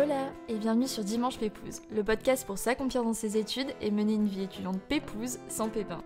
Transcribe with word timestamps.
Hola 0.00 0.30
et 0.46 0.54
bienvenue 0.54 0.86
sur 0.86 1.02
Dimanche 1.02 1.38
Pépouze, 1.38 1.82
le 1.90 2.04
podcast 2.04 2.46
pour 2.46 2.56
s'accomplir 2.56 3.02
dans 3.02 3.14
ses 3.14 3.36
études 3.36 3.74
et 3.80 3.90
mener 3.90 4.14
une 4.14 4.28
vie 4.28 4.44
étudiante 4.44 4.80
pépouze 4.82 5.40
sans 5.48 5.68
pépin. 5.68 6.04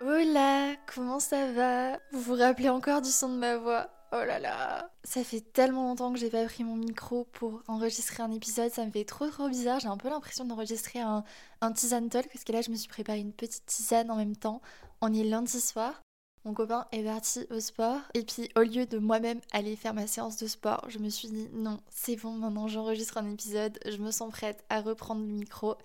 Hola, 0.00 0.76
comment 0.94 1.20
ça 1.20 1.52
va? 1.52 1.98
Vous 2.10 2.22
vous 2.22 2.36
rappelez 2.36 2.70
encore 2.70 3.02
du 3.02 3.10
son 3.10 3.28
de 3.28 3.34
ma 3.38 3.58
voix? 3.58 3.90
Oh 4.14 4.24
là 4.26 4.38
là 4.38 4.90
Ça 5.04 5.24
fait 5.24 5.40
tellement 5.40 5.88
longtemps 5.88 6.12
que 6.12 6.18
j'ai 6.18 6.28
pas 6.28 6.44
pris 6.44 6.64
mon 6.64 6.76
micro 6.76 7.24
pour 7.32 7.62
enregistrer 7.66 8.22
un 8.22 8.30
épisode, 8.30 8.70
ça 8.70 8.84
me 8.84 8.90
fait 8.90 9.06
trop 9.06 9.26
trop 9.30 9.48
bizarre, 9.48 9.80
j'ai 9.80 9.88
un 9.88 9.96
peu 9.96 10.10
l'impression 10.10 10.44
d'enregistrer 10.44 11.00
un, 11.00 11.24
un 11.62 11.72
tisane 11.72 12.10
talk 12.10 12.28
parce 12.30 12.44
que 12.44 12.52
là 12.52 12.60
je 12.60 12.70
me 12.70 12.76
suis 12.76 12.88
préparé 12.88 13.20
une 13.20 13.32
petite 13.32 13.64
tisane 13.64 14.10
en 14.10 14.16
même 14.16 14.36
temps. 14.36 14.60
On 15.00 15.14
est 15.14 15.24
lundi 15.24 15.58
soir, 15.60 16.02
mon 16.44 16.52
copain 16.52 16.86
est 16.92 17.04
parti 17.04 17.46
au 17.50 17.58
sport 17.58 18.00
et 18.12 18.22
puis 18.22 18.50
au 18.54 18.60
lieu 18.60 18.84
de 18.84 18.98
moi-même 18.98 19.40
aller 19.50 19.76
faire 19.76 19.94
ma 19.94 20.06
séance 20.06 20.36
de 20.36 20.46
sport, 20.46 20.84
je 20.88 20.98
me 20.98 21.08
suis 21.08 21.28
dit 21.28 21.48
non, 21.54 21.80
c'est 21.88 22.16
bon, 22.16 22.32
maintenant 22.32 22.68
j'enregistre 22.68 23.16
un 23.16 23.30
épisode, 23.30 23.78
je 23.86 23.96
me 23.96 24.10
sens 24.10 24.30
prête 24.30 24.62
à 24.68 24.82
reprendre 24.82 25.22
le 25.22 25.32
micro. 25.32 25.76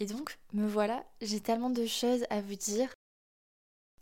Et 0.00 0.06
donc, 0.06 0.36
me 0.52 0.66
voilà, 0.66 1.04
j'ai 1.20 1.40
tellement 1.40 1.70
de 1.70 1.86
choses 1.86 2.24
à 2.28 2.40
vous 2.40 2.56
dire. 2.56 2.88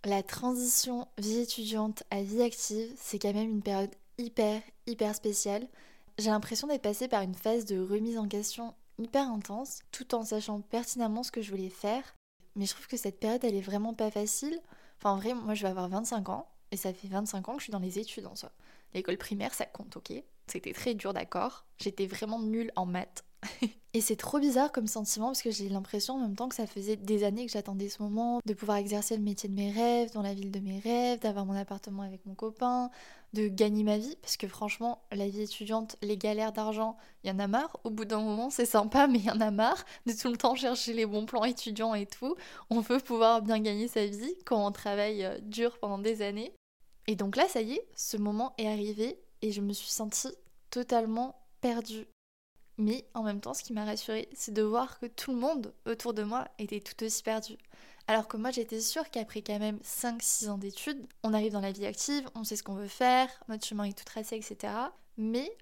La 0.04 0.22
transition 0.22 1.06
vie 1.18 1.40
étudiante 1.40 2.04
à 2.10 2.22
vie 2.22 2.40
active, 2.40 2.90
c'est 2.96 3.18
quand 3.18 3.34
même 3.34 3.50
une 3.50 3.62
période 3.62 3.94
hyper, 4.16 4.62
hyper 4.86 5.14
spéciale. 5.14 5.68
J'ai 6.16 6.30
l'impression 6.30 6.66
d'être 6.68 6.80
passée 6.80 7.06
par 7.06 7.20
une 7.20 7.34
phase 7.34 7.66
de 7.66 7.78
remise 7.78 8.16
en 8.16 8.26
question 8.26 8.72
hyper 8.96 9.30
intense, 9.30 9.80
tout 9.92 10.14
en 10.14 10.24
sachant 10.24 10.62
pertinemment 10.62 11.22
ce 11.22 11.30
que 11.30 11.42
je 11.42 11.50
voulais 11.50 11.68
faire. 11.68 12.14
Mais 12.56 12.64
je 12.64 12.72
trouve 12.72 12.86
que 12.86 12.96
cette 12.96 13.20
période, 13.20 13.44
elle 13.44 13.54
est 13.54 13.60
vraiment 13.60 13.92
pas 13.92 14.10
facile. 14.10 14.58
Enfin, 14.96 15.10
en 15.10 15.16
vrai, 15.18 15.34
moi, 15.34 15.52
je 15.52 15.62
vais 15.64 15.68
avoir 15.68 15.90
25 15.90 16.30
ans, 16.30 16.48
et 16.70 16.78
ça 16.78 16.94
fait 16.94 17.08
25 17.08 17.50
ans 17.50 17.52
que 17.52 17.58
je 17.58 17.64
suis 17.64 17.72
dans 17.72 17.78
les 17.78 17.98
études 17.98 18.24
en 18.24 18.36
soi. 18.36 18.52
L'école 18.94 19.18
primaire, 19.18 19.52
ça 19.52 19.66
compte, 19.66 19.98
ok 19.98 20.14
C'était 20.46 20.72
très 20.72 20.94
dur, 20.94 21.12
d'accord 21.12 21.66
J'étais 21.76 22.06
vraiment 22.06 22.40
nulle 22.40 22.72
en 22.74 22.86
maths. 22.86 23.22
et 23.94 24.00
c'est 24.00 24.16
trop 24.16 24.38
bizarre 24.38 24.72
comme 24.72 24.86
sentiment 24.86 25.26
parce 25.26 25.42
que 25.42 25.50
j'ai 25.50 25.68
l'impression 25.68 26.14
en 26.14 26.18
même 26.18 26.36
temps 26.36 26.48
que 26.48 26.54
ça 26.54 26.66
faisait 26.66 26.96
des 26.96 27.24
années 27.24 27.46
que 27.46 27.52
j'attendais 27.52 27.88
ce 27.88 28.02
moment 28.02 28.40
de 28.44 28.54
pouvoir 28.54 28.78
exercer 28.78 29.16
le 29.16 29.22
métier 29.22 29.48
de 29.48 29.54
mes 29.54 29.70
rêves 29.70 30.12
dans 30.12 30.22
la 30.22 30.34
ville 30.34 30.50
de 30.50 30.60
mes 30.60 30.78
rêves, 30.78 31.20
d'avoir 31.20 31.46
mon 31.46 31.54
appartement 31.54 32.02
avec 32.02 32.24
mon 32.26 32.34
copain, 32.34 32.90
de 33.32 33.48
gagner 33.48 33.84
ma 33.84 33.98
vie 33.98 34.16
parce 34.20 34.36
que 34.36 34.46
franchement 34.46 35.02
la 35.12 35.28
vie 35.28 35.42
étudiante, 35.42 35.96
les 36.02 36.16
galères 36.16 36.52
d'argent, 36.52 36.96
il 37.24 37.30
y 37.30 37.32
en 37.32 37.38
a 37.38 37.46
marre. 37.46 37.78
Au 37.84 37.90
bout 37.90 38.04
d'un 38.04 38.20
moment 38.20 38.50
c'est 38.50 38.66
sympa 38.66 39.06
mais 39.06 39.18
il 39.18 39.24
y 39.24 39.30
en 39.30 39.40
a 39.40 39.50
marre 39.50 39.84
de 40.06 40.12
tout 40.12 40.28
le 40.28 40.36
temps 40.36 40.54
chercher 40.54 40.92
les 40.92 41.06
bons 41.06 41.26
plans 41.26 41.44
étudiants 41.44 41.94
et 41.94 42.06
tout. 42.06 42.36
On 42.68 42.80
veut 42.80 43.00
pouvoir 43.00 43.42
bien 43.42 43.60
gagner 43.60 43.88
sa 43.88 44.06
vie 44.06 44.34
quand 44.44 44.66
on 44.66 44.72
travaille 44.72 45.24
euh, 45.24 45.38
dur 45.40 45.78
pendant 45.78 45.98
des 45.98 46.22
années. 46.22 46.52
Et 47.06 47.16
donc 47.16 47.36
là 47.36 47.48
ça 47.48 47.62
y 47.62 47.72
est, 47.72 47.88
ce 47.96 48.16
moment 48.16 48.54
est 48.58 48.68
arrivé 48.68 49.18
et 49.42 49.52
je 49.52 49.62
me 49.62 49.72
suis 49.72 49.90
sentie 49.90 50.28
totalement 50.70 51.36
perdue 51.60 52.06
mais 52.80 53.04
en 53.14 53.22
même 53.22 53.40
temps, 53.40 53.54
ce 53.54 53.62
qui 53.62 53.74
m'a 53.74 53.84
rassurée, 53.84 54.28
c'est 54.32 54.54
de 54.54 54.62
voir 54.62 54.98
que 54.98 55.06
tout 55.06 55.32
le 55.32 55.38
monde 55.38 55.74
autour 55.86 56.14
de 56.14 56.22
moi 56.22 56.48
était 56.58 56.80
tout 56.80 57.04
aussi 57.04 57.22
perdu. 57.22 57.58
Alors 58.06 58.26
que 58.26 58.38
moi, 58.38 58.50
j'étais 58.50 58.80
sûre 58.80 59.08
qu'après 59.10 59.42
quand 59.42 59.58
même 59.58 59.78
5-6 59.84 60.48
ans 60.48 60.58
d'études, 60.58 61.06
on 61.22 61.34
arrive 61.34 61.52
dans 61.52 61.60
la 61.60 61.72
vie 61.72 61.84
active, 61.84 62.28
on 62.34 62.42
sait 62.42 62.56
ce 62.56 62.62
qu'on 62.62 62.74
veut 62.74 62.88
faire, 62.88 63.28
notre 63.48 63.66
chemin 63.66 63.84
est 63.84 63.96
tout 63.96 64.04
tracé, 64.04 64.36
etc. 64.36 64.72
Mais 65.18 65.54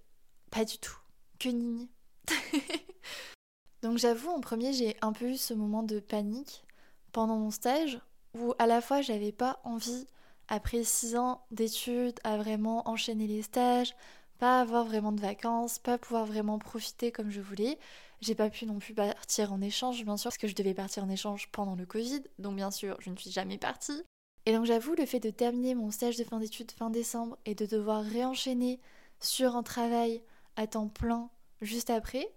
pas 0.50 0.64
du 0.64 0.78
tout. 0.78 0.96
Que 1.40 1.48
nini. 1.48 1.90
Donc 3.82 3.98
j'avoue, 3.98 4.30
en 4.30 4.40
premier, 4.40 4.72
j'ai 4.72 4.96
un 5.02 5.12
peu 5.12 5.30
eu 5.30 5.36
ce 5.36 5.54
moment 5.54 5.82
de 5.82 5.98
panique 5.98 6.64
pendant 7.12 7.36
mon 7.36 7.50
stage 7.50 8.00
où 8.34 8.54
à 8.58 8.66
la 8.66 8.80
fois 8.80 9.02
j'avais 9.02 9.32
pas 9.32 9.60
envie, 9.64 10.06
après 10.46 10.84
6 10.84 11.16
ans 11.16 11.44
d'études, 11.50 12.20
à 12.22 12.36
vraiment 12.36 12.88
enchaîner 12.88 13.26
les 13.26 13.42
stages, 13.42 13.94
pas 14.38 14.60
avoir 14.60 14.84
vraiment 14.84 15.12
de 15.12 15.20
vacances, 15.20 15.78
pas 15.78 15.98
pouvoir 15.98 16.26
vraiment 16.26 16.58
profiter 16.58 17.12
comme 17.12 17.30
je 17.30 17.40
voulais. 17.40 17.78
J'ai 18.20 18.34
pas 18.34 18.50
pu 18.50 18.66
non 18.66 18.78
plus 18.78 18.94
partir 18.94 19.52
en 19.52 19.60
échange, 19.60 20.04
bien 20.04 20.16
sûr, 20.16 20.30
parce 20.30 20.38
que 20.38 20.48
je 20.48 20.54
devais 20.54 20.74
partir 20.74 21.04
en 21.04 21.08
échange 21.08 21.48
pendant 21.52 21.76
le 21.76 21.86
Covid, 21.86 22.22
donc 22.38 22.56
bien 22.56 22.70
sûr, 22.70 22.96
je 23.00 23.10
ne 23.10 23.16
suis 23.16 23.30
jamais 23.30 23.58
partie. 23.58 24.02
Et 24.46 24.52
donc 24.52 24.64
j'avoue, 24.64 24.94
le 24.94 25.06
fait 25.06 25.20
de 25.20 25.30
terminer 25.30 25.74
mon 25.74 25.90
stage 25.90 26.16
de 26.16 26.24
fin 26.24 26.38
d'études 26.38 26.72
fin 26.72 26.90
décembre 26.90 27.36
et 27.44 27.54
de 27.54 27.66
devoir 27.66 28.02
réenchaîner 28.02 28.80
sur 29.20 29.56
un 29.56 29.62
travail 29.62 30.22
à 30.56 30.66
temps 30.66 30.88
plein 30.88 31.30
juste 31.60 31.90
après, 31.90 32.32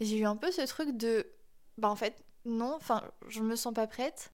j'ai 0.00 0.18
eu 0.18 0.24
un 0.24 0.36
peu 0.36 0.50
ce 0.50 0.62
truc 0.62 0.96
de 0.96 1.26
bah 1.78 1.88
en 1.88 1.96
fait, 1.96 2.24
non, 2.44 2.74
enfin, 2.74 3.02
je 3.28 3.40
me 3.40 3.56
sens 3.56 3.74
pas 3.74 3.86
prête. 3.86 4.32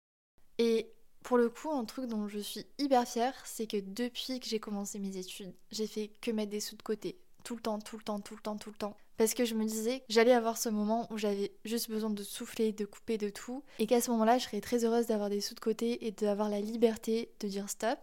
Et 0.58 0.90
pour 1.22 1.38
le 1.38 1.48
coup, 1.48 1.70
un 1.70 1.84
truc 1.84 2.06
dont 2.06 2.28
je 2.28 2.38
suis 2.38 2.66
hyper 2.78 3.06
fière, 3.06 3.34
c'est 3.44 3.66
que 3.66 3.76
depuis 3.78 4.40
que 4.40 4.46
j'ai 4.46 4.60
commencé 4.60 4.98
mes 4.98 5.16
études, 5.16 5.54
j'ai 5.70 5.86
fait 5.86 6.10
que 6.20 6.30
mettre 6.30 6.50
des 6.50 6.60
sous 6.60 6.76
de 6.76 6.82
côté. 6.82 7.18
Tout 7.44 7.54
le 7.54 7.60
temps, 7.60 7.78
tout 7.78 7.96
le 7.96 8.02
temps, 8.02 8.20
tout 8.20 8.34
le 8.34 8.40
temps, 8.40 8.56
tout 8.56 8.70
le 8.70 8.76
temps. 8.76 8.96
Parce 9.16 9.34
que 9.34 9.44
je 9.44 9.54
me 9.54 9.64
disais 9.64 10.00
que 10.00 10.04
j'allais 10.08 10.32
avoir 10.32 10.56
ce 10.58 10.68
moment 10.68 11.08
où 11.10 11.18
j'avais 11.18 11.52
juste 11.64 11.90
besoin 11.90 12.10
de 12.10 12.22
souffler, 12.22 12.72
de 12.72 12.84
couper 12.84 13.18
de 13.18 13.30
tout. 13.30 13.64
Et 13.80 13.86
qu'à 13.86 14.00
ce 14.00 14.10
moment-là, 14.12 14.38
je 14.38 14.44
serais 14.44 14.60
très 14.60 14.84
heureuse 14.84 15.06
d'avoir 15.06 15.28
des 15.28 15.40
sous 15.40 15.54
de 15.54 15.60
côté 15.60 16.06
et 16.06 16.12
d'avoir 16.12 16.48
la 16.48 16.60
liberté 16.60 17.32
de 17.40 17.48
dire 17.48 17.68
stop. 17.68 17.98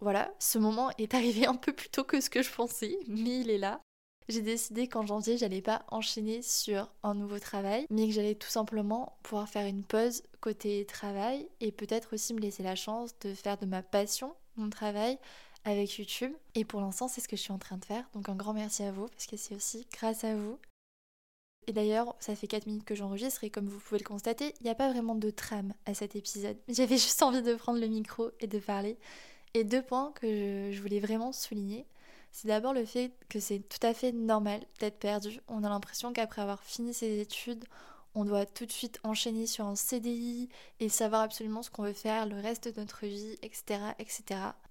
Voilà, 0.00 0.32
ce 0.38 0.58
moment 0.58 0.90
est 0.98 1.14
arrivé 1.14 1.46
un 1.46 1.56
peu 1.56 1.72
plus 1.72 1.88
tôt 1.88 2.04
que 2.04 2.20
ce 2.20 2.30
que 2.30 2.42
je 2.42 2.52
pensais, 2.52 2.96
mais 3.08 3.40
il 3.40 3.50
est 3.50 3.58
là 3.58 3.80
j'ai 4.28 4.42
décidé 4.42 4.88
qu'en 4.88 5.06
janvier, 5.06 5.38
j'allais 5.38 5.62
pas 5.62 5.84
enchaîner 5.90 6.42
sur 6.42 6.90
un 7.02 7.14
nouveau 7.14 7.38
travail, 7.38 7.86
mais 7.90 8.06
que 8.06 8.12
j'allais 8.12 8.34
tout 8.34 8.48
simplement 8.48 9.16
pouvoir 9.22 9.48
faire 9.48 9.66
une 9.66 9.84
pause 9.84 10.22
côté 10.40 10.84
travail 10.84 11.48
et 11.60 11.70
peut-être 11.72 12.14
aussi 12.14 12.34
me 12.34 12.40
laisser 12.40 12.62
la 12.62 12.74
chance 12.74 13.18
de 13.20 13.34
faire 13.34 13.56
de 13.56 13.66
ma 13.66 13.82
passion 13.82 14.34
mon 14.56 14.70
travail 14.70 15.18
avec 15.64 15.98
YouTube. 15.98 16.32
Et 16.54 16.64
pour 16.64 16.80
l'instant, 16.80 17.08
c'est 17.08 17.20
ce 17.20 17.28
que 17.28 17.36
je 17.36 17.42
suis 17.42 17.52
en 17.52 17.58
train 17.58 17.76
de 17.76 17.84
faire. 17.84 18.08
Donc 18.14 18.28
un 18.28 18.34
grand 18.34 18.54
merci 18.54 18.82
à 18.82 18.92
vous 18.92 19.06
parce 19.08 19.26
que 19.26 19.36
c'est 19.36 19.54
aussi 19.54 19.86
grâce 19.92 20.24
à 20.24 20.34
vous. 20.34 20.58
Et 21.68 21.72
d'ailleurs, 21.72 22.14
ça 22.20 22.36
fait 22.36 22.46
4 22.46 22.66
minutes 22.66 22.84
que 22.84 22.94
j'enregistre 22.94 23.42
et 23.42 23.50
comme 23.50 23.66
vous 23.66 23.80
pouvez 23.80 23.98
le 23.98 24.04
constater, 24.04 24.54
il 24.60 24.64
n'y 24.64 24.70
a 24.70 24.76
pas 24.76 24.90
vraiment 24.90 25.16
de 25.16 25.30
trame 25.30 25.74
à 25.84 25.94
cet 25.94 26.14
épisode. 26.14 26.56
J'avais 26.68 26.96
juste 26.96 27.22
envie 27.22 27.42
de 27.42 27.54
prendre 27.54 27.80
le 27.80 27.88
micro 27.88 28.30
et 28.40 28.46
de 28.46 28.58
parler. 28.58 28.96
Et 29.54 29.64
deux 29.64 29.82
points 29.82 30.12
que 30.12 30.70
je 30.72 30.80
voulais 30.80 31.00
vraiment 31.00 31.32
souligner 31.32 31.86
c'est 32.36 32.48
d'abord 32.48 32.74
le 32.74 32.84
fait 32.84 33.12
que 33.30 33.40
c'est 33.40 33.60
tout 33.60 33.78
à 33.80 33.94
fait 33.94 34.12
normal 34.12 34.60
d'être 34.78 34.98
perdu. 34.98 35.40
On 35.48 35.64
a 35.64 35.70
l'impression 35.70 36.12
qu'après 36.12 36.42
avoir 36.42 36.62
fini 36.62 36.92
ses 36.92 37.18
études, 37.18 37.64
on 38.14 38.26
doit 38.26 38.44
tout 38.44 38.66
de 38.66 38.72
suite 38.72 39.00
enchaîner 39.04 39.46
sur 39.46 39.64
un 39.64 39.74
CDI 39.74 40.50
et 40.78 40.90
savoir 40.90 41.22
absolument 41.22 41.62
ce 41.62 41.70
qu'on 41.70 41.84
veut 41.84 41.94
faire 41.94 42.26
le 42.26 42.38
reste 42.38 42.68
de 42.68 42.78
notre 42.78 43.06
vie, 43.06 43.38
etc., 43.40 43.80
etc. 43.98 44.22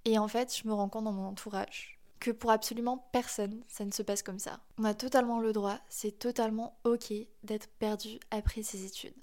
Et 0.06 0.20
en 0.20 0.28
fait, 0.28 0.56
je 0.56 0.68
me 0.68 0.74
rends 0.74 0.90
compte 0.90 1.06
dans 1.06 1.12
mon 1.12 1.30
entourage 1.30 2.00
que 2.20 2.30
pour 2.30 2.52
absolument 2.52 3.10
personne, 3.12 3.64
ça 3.68 3.84
ne 3.84 3.92
se 3.92 4.04
passe 4.04 4.22
comme 4.22 4.38
ça. 4.38 4.60
On 4.78 4.84
a 4.84 4.94
totalement 4.94 5.40
le 5.40 5.52
droit, 5.52 5.80
c'est 5.90 6.20
totalement 6.20 6.78
ok 6.84 7.14
d'être 7.42 7.70
perdu 7.80 8.20
après 8.30 8.62
ses 8.62 8.86
études. 8.86 9.16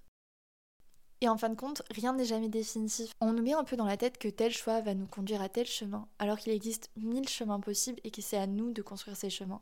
Et 1.22 1.28
en 1.28 1.38
fin 1.38 1.50
de 1.50 1.54
compte, 1.54 1.82
rien 1.92 2.14
n'est 2.14 2.24
jamais 2.24 2.48
définitif. 2.48 3.12
On 3.20 3.32
nous 3.32 3.44
met 3.44 3.52
un 3.52 3.62
peu 3.62 3.76
dans 3.76 3.86
la 3.86 3.96
tête 3.96 4.18
que 4.18 4.26
tel 4.26 4.50
choix 4.50 4.80
va 4.80 4.92
nous 4.92 5.06
conduire 5.06 5.40
à 5.40 5.48
tel 5.48 5.66
chemin, 5.66 6.08
alors 6.18 6.36
qu'il 6.36 6.52
existe 6.52 6.90
mille 6.96 7.28
chemins 7.28 7.60
possibles 7.60 8.00
et 8.02 8.10
que 8.10 8.20
c'est 8.20 8.36
à 8.36 8.48
nous 8.48 8.72
de 8.72 8.82
construire 8.82 9.16
ces 9.16 9.30
chemins. 9.30 9.60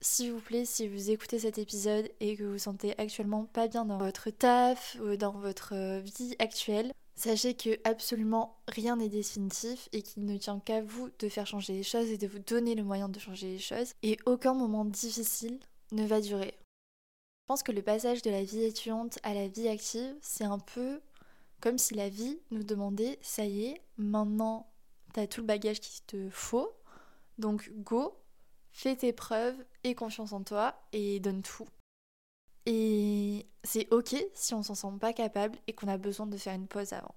S'il 0.00 0.30
vous 0.30 0.40
plaît, 0.40 0.64
si 0.64 0.86
vous 0.86 1.10
écoutez 1.10 1.40
cet 1.40 1.58
épisode 1.58 2.08
et 2.20 2.36
que 2.36 2.44
vous 2.44 2.52
vous 2.52 2.58
sentez 2.58 2.96
actuellement 2.96 3.44
pas 3.46 3.66
bien 3.66 3.84
dans 3.84 3.98
votre 3.98 4.30
taf 4.30 4.96
ou 5.02 5.16
dans 5.16 5.32
votre 5.32 5.74
euh, 5.74 5.98
vie 5.98 6.36
actuelle, 6.38 6.92
sachez 7.16 7.54
que 7.54 7.80
absolument 7.82 8.62
rien 8.68 8.94
n'est 8.94 9.08
définitif 9.08 9.88
et 9.90 10.02
qu'il 10.02 10.24
ne 10.24 10.38
tient 10.38 10.60
qu'à 10.60 10.80
vous 10.80 11.10
de 11.18 11.28
faire 11.28 11.46
changer 11.48 11.72
les 11.72 11.82
choses 11.82 12.08
et 12.08 12.18
de 12.18 12.28
vous 12.28 12.38
donner 12.38 12.76
le 12.76 12.84
moyen 12.84 13.08
de 13.08 13.18
changer 13.18 13.48
les 13.48 13.58
choses. 13.58 13.94
Et 14.04 14.16
aucun 14.26 14.54
moment 14.54 14.84
difficile 14.84 15.58
ne 15.90 16.06
va 16.06 16.20
durer. 16.20 16.54
Pense 17.50 17.64
que 17.64 17.72
le 17.72 17.82
passage 17.82 18.22
de 18.22 18.30
la 18.30 18.44
vie 18.44 18.62
étudiante 18.62 19.18
à 19.24 19.34
la 19.34 19.48
vie 19.48 19.66
active, 19.66 20.14
c'est 20.22 20.44
un 20.44 20.60
peu 20.60 21.00
comme 21.60 21.78
si 21.78 21.94
la 21.94 22.08
vie 22.08 22.38
nous 22.52 22.62
demandait, 22.62 23.18
ça 23.22 23.44
y 23.44 23.64
est, 23.64 23.80
maintenant 23.98 24.70
t'as 25.14 25.26
tout 25.26 25.40
le 25.40 25.48
bagage 25.48 25.80
qu'il 25.80 26.00
te 26.04 26.30
faut, 26.30 26.72
donc 27.38 27.72
go, 27.78 28.16
fais 28.70 28.94
tes 28.94 29.12
preuves 29.12 29.56
et 29.82 29.96
confiance 29.96 30.32
en 30.32 30.44
toi 30.44 30.80
et 30.92 31.18
donne 31.18 31.42
tout. 31.42 31.66
Et 32.66 33.48
c'est 33.64 33.92
ok 33.92 34.14
si 34.32 34.54
on 34.54 34.62
s'en 34.62 34.76
sent 34.76 34.98
pas 35.00 35.12
capable 35.12 35.58
et 35.66 35.72
qu'on 35.72 35.88
a 35.88 35.98
besoin 35.98 36.28
de 36.28 36.36
faire 36.36 36.54
une 36.54 36.68
pause 36.68 36.92
avant. 36.92 37.16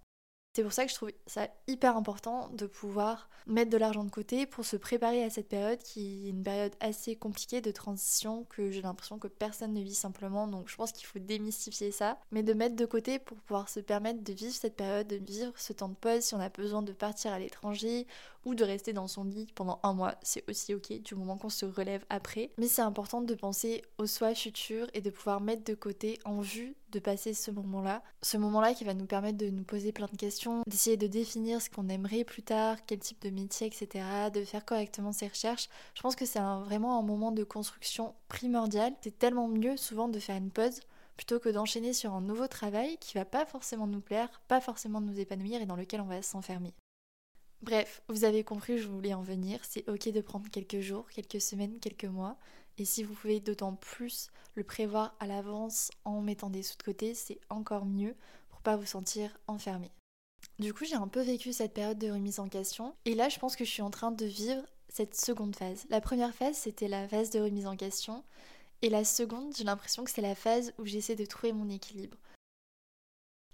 C'est 0.55 0.61
pour 0.61 0.71
ça 0.71 0.85
que 0.85 0.91
je 0.91 0.95
trouve 0.95 1.11
ça 1.25 1.47
hyper 1.67 1.97
important 1.97 2.49
de 2.49 2.67
pouvoir 2.67 3.27
mettre 3.47 3.71
de 3.71 3.77
l'argent 3.77 4.03
de 4.03 4.11
côté 4.11 4.45
pour 4.45 4.65
se 4.65 4.77
préparer 4.77 5.23
à 5.23 5.31
cette 5.31 5.49
période 5.49 5.79
qui 5.79 6.27
est 6.27 6.29
une 6.29 6.43
période 6.43 6.73
assez 6.79 7.15
compliquée 7.15 7.59
de 7.59 7.71
transition 7.71 8.45
que 8.49 8.69
j'ai 8.69 8.83
l'impression 8.83 9.17
que 9.17 9.27
personne 9.27 9.73
ne 9.73 9.81
vit 9.81 9.95
simplement. 9.95 10.47
Donc 10.47 10.69
je 10.69 10.75
pense 10.75 10.91
qu'il 10.91 11.07
faut 11.07 11.17
démystifier 11.17 11.91
ça, 11.91 12.19
mais 12.31 12.43
de 12.43 12.53
mettre 12.53 12.75
de 12.75 12.85
côté 12.85 13.17
pour 13.17 13.37
pouvoir 13.37 13.67
se 13.67 13.79
permettre 13.79 14.23
de 14.23 14.31
vivre 14.31 14.53
cette 14.53 14.75
période, 14.75 15.07
de 15.07 15.15
vivre 15.15 15.51
ce 15.55 15.73
temps 15.73 15.89
de 15.89 15.95
pause 15.95 16.21
si 16.21 16.35
on 16.35 16.39
a 16.39 16.49
besoin 16.49 16.83
de 16.83 16.93
partir 16.93 17.33
à 17.33 17.39
l'étranger 17.39 18.05
ou 18.45 18.53
de 18.53 18.63
rester 18.63 18.93
dans 18.93 19.07
son 19.07 19.23
lit 19.23 19.47
pendant 19.55 19.79
un 19.81 19.93
mois. 19.93 20.15
C'est 20.21 20.47
aussi 20.47 20.75
ok 20.75 21.01
du 21.01 21.15
moment 21.15 21.37
qu'on 21.37 21.49
se 21.49 21.65
relève 21.65 22.05
après. 22.09 22.51
Mais 22.59 22.67
c'est 22.67 22.81
important 22.83 23.21
de 23.21 23.33
penser 23.33 23.81
au 23.97 24.05
soi 24.05 24.35
futur 24.35 24.87
et 24.93 25.01
de 25.01 25.09
pouvoir 25.09 25.41
mettre 25.41 25.63
de 25.63 25.73
côté 25.73 26.19
en 26.25 26.41
vue 26.41 26.75
de 26.93 26.99
passer 26.99 27.33
ce 27.33 27.51
moment-là. 27.51 28.03
Ce 28.21 28.37
moment-là 28.37 28.73
qui 28.73 28.83
va 28.83 28.93
nous 28.93 29.05
permettre 29.05 29.37
de 29.37 29.49
nous 29.49 29.63
poser 29.63 29.91
plein 29.91 30.07
de 30.11 30.15
questions, 30.15 30.61
d'essayer 30.67 30.95
de 30.95 31.07
définir 31.07 31.61
ce 31.61 31.69
qu'on 31.69 31.89
aimerait 31.89 32.23
plus 32.23 32.43
tard, 32.43 32.77
quel 32.85 32.99
type 32.99 33.21
de 33.21 33.29
métier, 33.29 33.67
etc., 33.67 34.05
de 34.33 34.43
faire 34.45 34.63
correctement 34.63 35.11
ses 35.11 35.27
recherches. 35.27 35.67
Je 35.95 36.01
pense 36.01 36.15
que 36.15 36.25
c'est 36.25 36.39
vraiment 36.39 36.99
un 36.99 37.03
moment 37.03 37.31
de 37.31 37.43
construction 37.43 38.13
primordial. 38.27 38.93
C'est 39.01 39.17
tellement 39.17 39.47
mieux 39.47 39.77
souvent 39.77 40.07
de 40.07 40.19
faire 40.19 40.37
une 40.37 40.51
pause 40.51 40.79
plutôt 41.17 41.39
que 41.39 41.49
d'enchaîner 41.49 41.93
sur 41.93 42.13
un 42.13 42.21
nouveau 42.21 42.47
travail 42.47 42.97
qui 42.99 43.15
va 43.15 43.25
pas 43.25 43.45
forcément 43.45 43.87
nous 43.87 44.01
plaire, 44.01 44.41
pas 44.47 44.61
forcément 44.61 45.01
nous 45.01 45.19
épanouir 45.19 45.61
et 45.61 45.65
dans 45.65 45.75
lequel 45.75 46.01
on 46.01 46.05
va 46.05 46.21
s'enfermer. 46.21 46.73
Bref, 47.61 48.01
vous 48.09 48.25
avez 48.25 48.43
compris, 48.43 48.77
je 48.77 48.89
voulais 48.89 49.13
en 49.13 49.21
venir. 49.21 49.59
C'est 49.63 49.87
ok 49.89 50.09
de 50.09 50.19
prendre 50.19 50.49
quelques 50.49 50.81
jours, 50.81 51.07
quelques 51.09 51.39
semaines, 51.39 51.79
quelques 51.79 52.03
mois. 52.03 52.37
Et 52.77 52.85
si 52.85 53.03
vous 53.03 53.13
pouvez 53.13 53.39
d'autant 53.39 53.75
plus 53.75 54.29
le 54.55 54.63
prévoir 54.63 55.15
à 55.19 55.27
l'avance 55.27 55.91
en 56.05 56.21
mettant 56.21 56.49
des 56.49 56.63
sous 56.63 56.77
de 56.77 56.83
côté, 56.83 57.13
c'est 57.13 57.39
encore 57.49 57.85
mieux 57.85 58.15
pour 58.49 58.61
pas 58.61 58.75
vous 58.75 58.85
sentir 58.85 59.37
enfermé. 59.47 59.91
Du 60.59 60.73
coup, 60.73 60.85
j'ai 60.85 60.95
un 60.95 61.07
peu 61.07 61.21
vécu 61.21 61.53
cette 61.53 61.73
période 61.73 61.97
de 61.97 62.11
remise 62.11 62.39
en 62.39 62.49
question. 62.49 62.95
Et 63.05 63.15
là, 63.15 63.29
je 63.29 63.39
pense 63.39 63.55
que 63.55 63.65
je 63.65 63.69
suis 63.69 63.81
en 63.81 63.91
train 63.91 64.11
de 64.11 64.25
vivre 64.25 64.63
cette 64.89 65.15
seconde 65.15 65.55
phase. 65.55 65.85
La 65.89 66.01
première 66.01 66.33
phase, 66.33 66.57
c'était 66.57 66.87
la 66.87 67.07
phase 67.07 67.29
de 67.29 67.39
remise 67.39 67.67
en 67.67 67.75
question. 67.75 68.23
Et 68.81 68.89
la 68.89 69.05
seconde, 69.05 69.55
j'ai 69.55 69.63
l'impression 69.63 70.03
que 70.03 70.11
c'est 70.11 70.21
la 70.21 70.35
phase 70.35 70.73
où 70.77 70.85
j'essaie 70.85 71.15
de 71.15 71.25
trouver 71.25 71.53
mon 71.53 71.69
équilibre. 71.69 72.17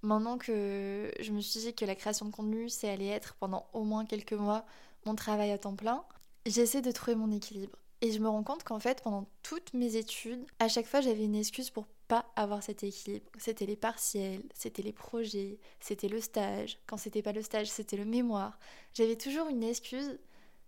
Maintenant 0.02 0.38
que 0.38 1.12
je 1.20 1.32
me 1.32 1.42
suis 1.42 1.60
dit 1.60 1.76
que 1.76 1.86
la 1.86 1.96
création 1.96 2.26
de 2.26 2.32
contenu, 2.32 2.70
c'est 2.70 2.90
allait 2.90 3.08
être 3.08 3.36
pendant 3.36 3.68
au 3.74 3.84
moins 3.84 4.06
quelques 4.06 4.34
mois 4.34 4.66
mon 5.06 5.16
travail 5.16 5.52
à 5.52 5.58
temps 5.58 5.76
plein, 5.76 6.04
j'essaie 6.46 6.82
de 6.82 6.92
trouver 6.92 7.16
mon 7.16 7.32
équilibre. 7.32 7.78
Et 8.02 8.12
je 8.12 8.20
me 8.20 8.30
rends 8.30 8.44
compte 8.44 8.64
qu'en 8.64 8.80
fait, 8.80 9.02
pendant 9.04 9.28
toutes 9.44 9.74
mes 9.74 9.98
études, 9.98 10.46
à 10.60 10.70
chaque 10.70 10.86
fois, 10.86 11.02
j'avais 11.02 11.26
une 11.26 11.36
excuse 11.36 11.70
pour 11.70 11.86
pas 12.08 12.26
avoir 12.36 12.64
cet 12.64 12.84
équilibre. 12.84 13.30
C'était 13.38 13.66
les 13.66 13.76
partiels, 13.76 14.44
c'était 14.54 14.82
les 14.82 14.94
projets, 14.94 15.60
c'était 15.82 16.08
le 16.08 16.22
stage. 16.22 16.80
Quand 16.88 16.98
c'était 16.98 17.22
pas 17.22 17.34
le 17.34 17.42
stage, 17.42 17.68
c'était 17.68 17.98
le 17.98 18.06
mémoire. 18.06 18.58
J'avais 18.94 19.18
toujours 19.18 19.48
une 19.50 19.64
excuse 19.64 20.18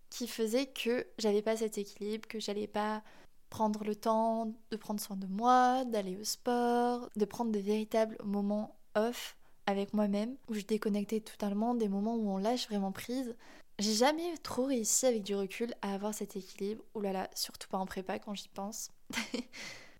qui 0.09 0.27
faisait 0.27 0.65
que 0.65 1.07
j'avais 1.17 1.41
pas 1.41 1.57
cet 1.57 1.77
équilibre, 1.77 2.27
que 2.27 2.39
j'allais 2.39 2.67
pas 2.67 3.01
prendre 3.49 3.83
le 3.83 3.95
temps 3.95 4.53
de 4.69 4.77
prendre 4.77 4.99
soin 4.99 5.17
de 5.17 5.27
moi, 5.27 5.85
d'aller 5.85 6.17
au 6.17 6.23
sport, 6.23 7.09
de 7.15 7.25
prendre 7.25 7.51
de 7.51 7.59
véritables 7.59 8.17
moments 8.23 8.75
off 8.95 9.37
avec 9.67 9.93
moi-même, 9.93 10.35
où 10.49 10.53
je 10.53 10.61
déconnectais 10.61 11.21
totalement, 11.21 11.75
des 11.75 11.89
moments 11.89 12.15
où 12.15 12.29
on 12.29 12.37
lâche 12.37 12.67
vraiment 12.67 12.91
prise. 12.91 13.35
J'ai 13.81 13.95
jamais 13.95 14.37
trop 14.43 14.65
réussi 14.65 15.07
avec 15.07 15.23
du 15.23 15.33
recul 15.33 15.73
à 15.81 15.95
avoir 15.95 16.13
cet 16.13 16.35
équilibre. 16.35 16.83
Ouh 16.93 17.01
là 17.01 17.13
là, 17.13 17.31
surtout 17.33 17.67
pas 17.67 17.79
en 17.79 17.87
prépa 17.87 18.19
quand 18.19 18.35
j'y 18.35 18.47
pense. 18.47 18.91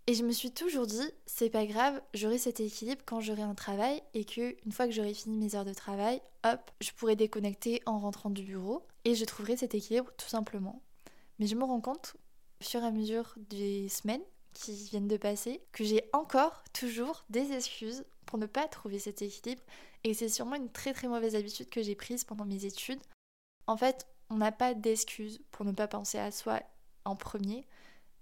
et 0.07 0.13
je 0.13 0.23
me 0.23 0.31
suis 0.31 0.51
toujours 0.51 0.85
dit, 0.85 1.09
c'est 1.25 1.49
pas 1.49 1.65
grave, 1.65 1.99
j'aurai 2.13 2.37
cet 2.37 2.59
équilibre 2.59 3.01
quand 3.07 3.21
j'aurai 3.21 3.41
un 3.41 3.55
travail 3.55 4.03
et 4.13 4.23
que 4.23 4.55
une 4.67 4.71
fois 4.71 4.85
que 4.85 4.91
j'aurai 4.91 5.15
fini 5.15 5.35
mes 5.35 5.55
heures 5.55 5.65
de 5.65 5.73
travail, 5.73 6.21
hop, 6.43 6.59
je 6.79 6.91
pourrai 6.91 7.15
déconnecter 7.15 7.81
en 7.87 7.97
rentrant 7.97 8.29
du 8.29 8.43
bureau 8.43 8.85
et 9.03 9.15
je 9.15 9.25
trouverai 9.25 9.57
cet 9.57 9.73
équilibre 9.73 10.11
tout 10.15 10.29
simplement. 10.29 10.83
Mais 11.39 11.47
je 11.47 11.55
me 11.55 11.63
rends 11.63 11.81
compte, 11.81 12.15
au 12.61 12.63
fur 12.63 12.83
et 12.83 12.85
à 12.85 12.91
mesure 12.91 13.33
des 13.49 13.89
semaines 13.89 14.21
qui 14.53 14.75
viennent 14.75 15.07
de 15.07 15.17
passer, 15.17 15.59
que 15.71 15.83
j'ai 15.83 16.03
encore 16.13 16.63
toujours 16.71 17.25
des 17.31 17.51
excuses 17.51 18.05
pour 18.27 18.37
ne 18.37 18.45
pas 18.45 18.67
trouver 18.67 18.99
cet 18.99 19.23
équilibre. 19.23 19.63
Et 20.03 20.13
c'est 20.13 20.29
sûrement 20.29 20.55
une 20.55 20.69
très 20.69 20.93
très 20.93 21.07
mauvaise 21.07 21.35
habitude 21.35 21.69
que 21.71 21.81
j'ai 21.81 21.95
prise 21.95 22.25
pendant 22.25 22.45
mes 22.45 22.65
études. 22.65 23.01
En 23.67 23.77
fait, 23.77 24.07
on 24.29 24.37
n'a 24.37 24.51
pas 24.51 24.73
d'excuses 24.73 25.41
pour 25.51 25.65
ne 25.65 25.71
pas 25.71 25.87
penser 25.87 26.17
à 26.17 26.31
soi 26.31 26.61
en 27.05 27.15
premier. 27.15 27.67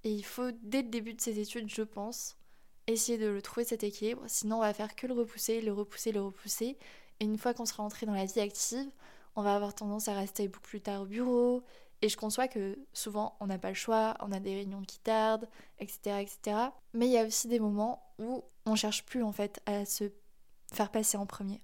Et 0.04 0.12
il 0.12 0.24
faut, 0.24 0.52
dès 0.64 0.82
le 0.82 0.90
début 0.90 1.14
de 1.14 1.22
ses 1.22 1.40
études, 1.40 1.70
je 1.70 1.82
pense, 1.82 2.38
essayer 2.88 3.18
de 3.18 3.28
le 3.28 3.42
trouver 3.42 3.66
cet 3.66 3.84
équilibre. 3.84 4.24
Sinon, 4.28 4.58
on 4.58 4.62
va 4.62 4.74
faire 4.74 4.96
que 4.96 5.08
le 5.08 5.14
repousser, 5.14 5.62
le 5.62 5.74
repousser, 5.74 6.12
le 6.12 6.22
repousser. 6.22 6.78
Et 7.20 7.26
une 7.26 7.38
fois 7.38 7.54
qu'on 7.54 7.66
sera 7.66 7.84
entré 7.84 8.06
dans 8.06 8.14
la 8.14 8.26
vie 8.26 8.40
active, 8.40 8.90
on 9.36 9.44
va 9.44 9.56
avoir 9.56 9.74
tendance 9.74 10.08
à 10.08 10.14
rester 10.14 10.48
beaucoup 10.48 10.68
plus 10.68 10.82
tard 10.82 11.02
au 11.02 11.06
bureau. 11.06 11.64
Et 12.02 12.08
je 12.08 12.18
conçois 12.18 12.48
que 12.48 12.80
souvent, 12.94 13.36
on 13.42 13.48
n'a 13.48 13.58
pas 13.58 13.70
le 13.70 13.76
choix, 13.76 14.16
on 14.22 14.32
a 14.32 14.40
des 14.40 14.56
réunions 14.56 14.84
qui 14.84 15.00
tardent, 15.00 15.50
etc., 15.80 16.22
etc. 16.22 16.58
Mais 16.94 17.08
il 17.08 17.12
y 17.12 17.18
a 17.18 17.26
aussi 17.26 17.48
des 17.48 17.60
moments 17.60 18.14
où 18.20 18.44
on 18.66 18.76
cherche 18.76 19.06
plus 19.06 19.22
en 19.22 19.34
fait 19.34 19.60
à 19.66 19.86
se 19.86 20.06
faire 20.72 20.92
passer 20.92 21.18
en 21.18 21.26
premier. 21.26 21.62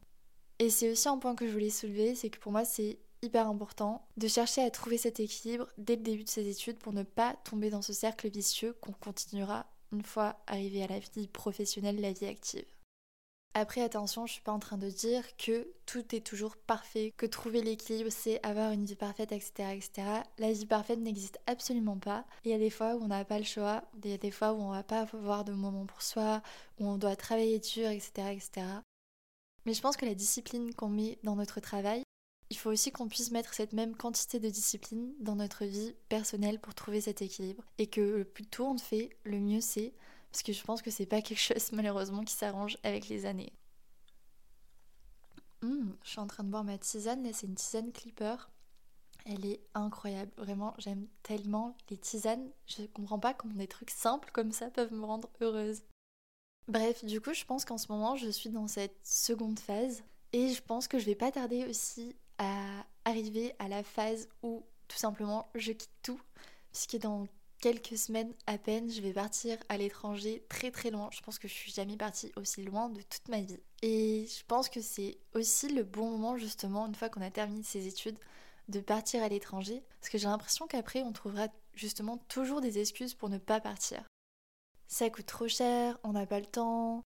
Et 0.59 0.69
c'est 0.69 0.91
aussi 0.91 1.07
un 1.07 1.17
point 1.17 1.35
que 1.35 1.47
je 1.47 1.51
voulais 1.53 1.69
soulever, 1.69 2.15
c'est 2.15 2.29
que 2.29 2.39
pour 2.39 2.51
moi 2.51 2.65
c'est 2.65 2.99
hyper 3.25 3.47
important 3.47 4.07
de 4.17 4.27
chercher 4.27 4.61
à 4.61 4.71
trouver 4.71 4.97
cet 4.97 5.19
équilibre 5.19 5.67
dès 5.77 5.95
le 5.95 6.03
début 6.03 6.23
de 6.23 6.29
ses 6.29 6.47
études 6.47 6.77
pour 6.77 6.93
ne 6.93 7.03
pas 7.03 7.35
tomber 7.43 7.69
dans 7.69 7.81
ce 7.81 7.93
cercle 7.93 8.29
vicieux 8.29 8.73
qu'on 8.81 8.93
continuera 8.93 9.65
une 9.91 10.03
fois 10.03 10.37
arrivé 10.47 10.83
à 10.83 10.87
la 10.87 10.99
vie 10.99 11.27
professionnelle, 11.27 12.01
la 12.01 12.11
vie 12.11 12.27
active. 12.27 12.65
Après, 13.57 13.81
attention, 13.81 14.25
je 14.25 14.33
suis 14.33 14.41
pas 14.41 14.51
en 14.51 14.59
train 14.59 14.77
de 14.77 14.89
dire 14.89 15.23
que 15.37 15.65
tout 15.85 16.13
est 16.13 16.25
toujours 16.25 16.57
parfait, 16.57 17.13
que 17.15 17.25
trouver 17.25 17.61
l'équilibre 17.61 18.09
c'est 18.11 18.45
avoir 18.45 18.71
une 18.71 18.83
vie 18.83 18.97
parfaite, 18.97 19.31
etc., 19.31 19.69
etc. 19.71 20.07
La 20.39 20.51
vie 20.51 20.65
parfaite 20.65 20.99
n'existe 20.99 21.39
absolument 21.47 21.97
pas. 21.97 22.25
Il 22.43 22.51
y 22.51 22.53
a 22.53 22.57
des 22.57 22.69
fois 22.69 22.95
où 22.95 23.03
on 23.03 23.07
n'a 23.07 23.23
pas 23.23 23.37
le 23.37 23.45
choix, 23.45 23.85
il 24.03 24.11
y 24.11 24.13
a 24.13 24.17
des 24.17 24.31
fois 24.31 24.51
où 24.51 24.57
on 24.57 24.71
va 24.71 24.83
pas 24.83 25.07
avoir 25.13 25.45
de 25.45 25.53
moments 25.53 25.85
pour 25.85 26.01
soi, 26.01 26.41
où 26.79 26.85
on 26.85 26.97
doit 26.97 27.15
travailler 27.15 27.59
dur, 27.59 27.87
etc., 27.87 28.11
etc. 28.33 28.67
Mais 29.65 29.73
je 29.73 29.81
pense 29.81 29.95
que 29.95 30.05
la 30.05 30.15
discipline 30.15 30.73
qu'on 30.73 30.89
met 30.89 31.17
dans 31.23 31.37
notre 31.37 31.61
travail, 31.61 32.03
il 32.49 32.57
faut 32.57 32.69
aussi 32.69 32.91
qu'on 32.91 33.07
puisse 33.07 33.31
mettre 33.31 33.53
cette 33.53 33.73
même 33.73 33.95
quantité 33.95 34.39
de 34.39 34.49
discipline 34.49 35.13
dans 35.19 35.35
notre 35.35 35.65
vie 35.65 35.95
personnelle 36.09 36.59
pour 36.59 36.75
trouver 36.75 37.01
cet 37.01 37.21
équilibre. 37.21 37.63
Et 37.77 37.87
que 37.87 38.01
le 38.01 38.25
plus 38.25 38.45
tôt 38.45 38.67
on 38.67 38.73
le 38.73 38.79
fait, 38.79 39.09
le 39.23 39.39
mieux 39.39 39.61
c'est. 39.61 39.93
Parce 40.31 40.43
que 40.43 40.53
je 40.53 40.63
pense 40.63 40.81
que 40.81 40.91
c'est 40.91 41.05
pas 41.05 41.21
quelque 41.21 41.39
chose 41.39 41.71
malheureusement 41.71 42.23
qui 42.23 42.33
s'arrange 42.33 42.77
avec 42.83 43.07
les 43.07 43.25
années. 43.25 43.53
Hum, 45.63 45.95
je 46.03 46.09
suis 46.09 46.19
en 46.19 46.27
train 46.27 46.43
de 46.43 46.49
boire 46.49 46.63
ma 46.63 46.77
tisane, 46.77 47.23
là 47.23 47.31
c'est 47.33 47.47
une 47.47 47.55
tisane 47.55 47.91
Clipper. 47.91 48.35
Elle 49.25 49.45
est 49.47 49.61
incroyable, 49.73 50.31
vraiment 50.37 50.75
j'aime 50.77 51.07
tellement 51.23 51.75
les 51.89 51.97
tisanes. 51.97 52.51
Je 52.67 52.83
comprends 52.83 53.17
pas 53.17 53.33
comment 53.33 53.55
des 53.55 53.67
trucs 53.67 53.89
simples 53.89 54.29
comme 54.31 54.51
ça 54.51 54.69
peuvent 54.69 54.93
me 54.93 55.05
rendre 55.05 55.29
heureuse. 55.41 55.81
Bref, 56.67 57.03
du 57.03 57.21
coup 57.21 57.33
je 57.33 57.45
pense 57.45 57.65
qu'en 57.65 57.79
ce 57.79 57.91
moment 57.91 58.15
je 58.15 58.29
suis 58.29 58.51
dans 58.51 58.67
cette 58.67 58.99
seconde 59.03 59.57
phase 59.57 60.03
et 60.31 60.49
je 60.49 60.61
pense 60.61 60.87
que 60.87 60.99
je 60.99 61.05
vais 61.05 61.15
pas 61.15 61.31
tarder 61.31 61.65
aussi 61.65 62.15
à 62.37 62.85
arriver 63.05 63.53
à 63.59 63.67
la 63.67 63.83
phase 63.83 64.27
où 64.43 64.63
tout 64.87 64.97
simplement 64.97 65.49
je 65.55 65.71
quitte 65.71 65.91
tout 66.03 66.21
puisque 66.71 66.97
dans 66.97 67.27
quelques 67.59 67.97
semaines 67.97 68.33
à 68.47 68.57
peine, 68.57 68.91
je 68.91 69.01
vais 69.01 69.13
partir 69.13 69.57
à 69.69 69.77
l'étranger 69.77 70.45
très 70.49 70.71
très 70.71 70.91
loin. 70.91 71.09
Je 71.11 71.21
pense 71.21 71.39
que 71.39 71.47
je 71.47 71.53
suis 71.53 71.71
jamais 71.71 71.97
partie 71.97 72.31
aussi 72.35 72.63
loin 72.63 72.89
de 72.89 73.01
toute 73.01 73.27
ma 73.29 73.41
vie. 73.41 73.59
Et 73.81 74.27
je 74.27 74.43
pense 74.45 74.69
que 74.69 74.81
c'est 74.81 75.17
aussi 75.33 75.69
le 75.69 75.83
bon 75.83 76.11
moment 76.11 76.37
justement, 76.37 76.85
une 76.85 76.95
fois 76.95 77.09
qu'on 77.09 77.21
a 77.21 77.31
terminé 77.31 77.63
ses 77.63 77.87
études, 77.87 78.19
de 78.67 78.79
partir 78.79 79.23
à 79.23 79.29
l'étranger. 79.29 79.83
Parce 79.99 80.09
que 80.09 80.17
j'ai 80.17 80.27
l'impression 80.27 80.67
qu'après, 80.67 81.01
on 81.01 81.13
trouvera 81.13 81.47
justement 81.73 82.17
toujours 82.27 82.61
des 82.61 82.79
excuses 82.79 83.13
pour 83.13 83.29
ne 83.29 83.37
pas 83.37 83.59
partir. 83.59 84.03
Ça 84.87 85.09
coûte 85.09 85.25
trop 85.25 85.47
cher, 85.47 85.97
on 86.03 86.13
n'a 86.13 86.25
pas 86.25 86.39
le 86.39 86.45
temps, 86.45 87.01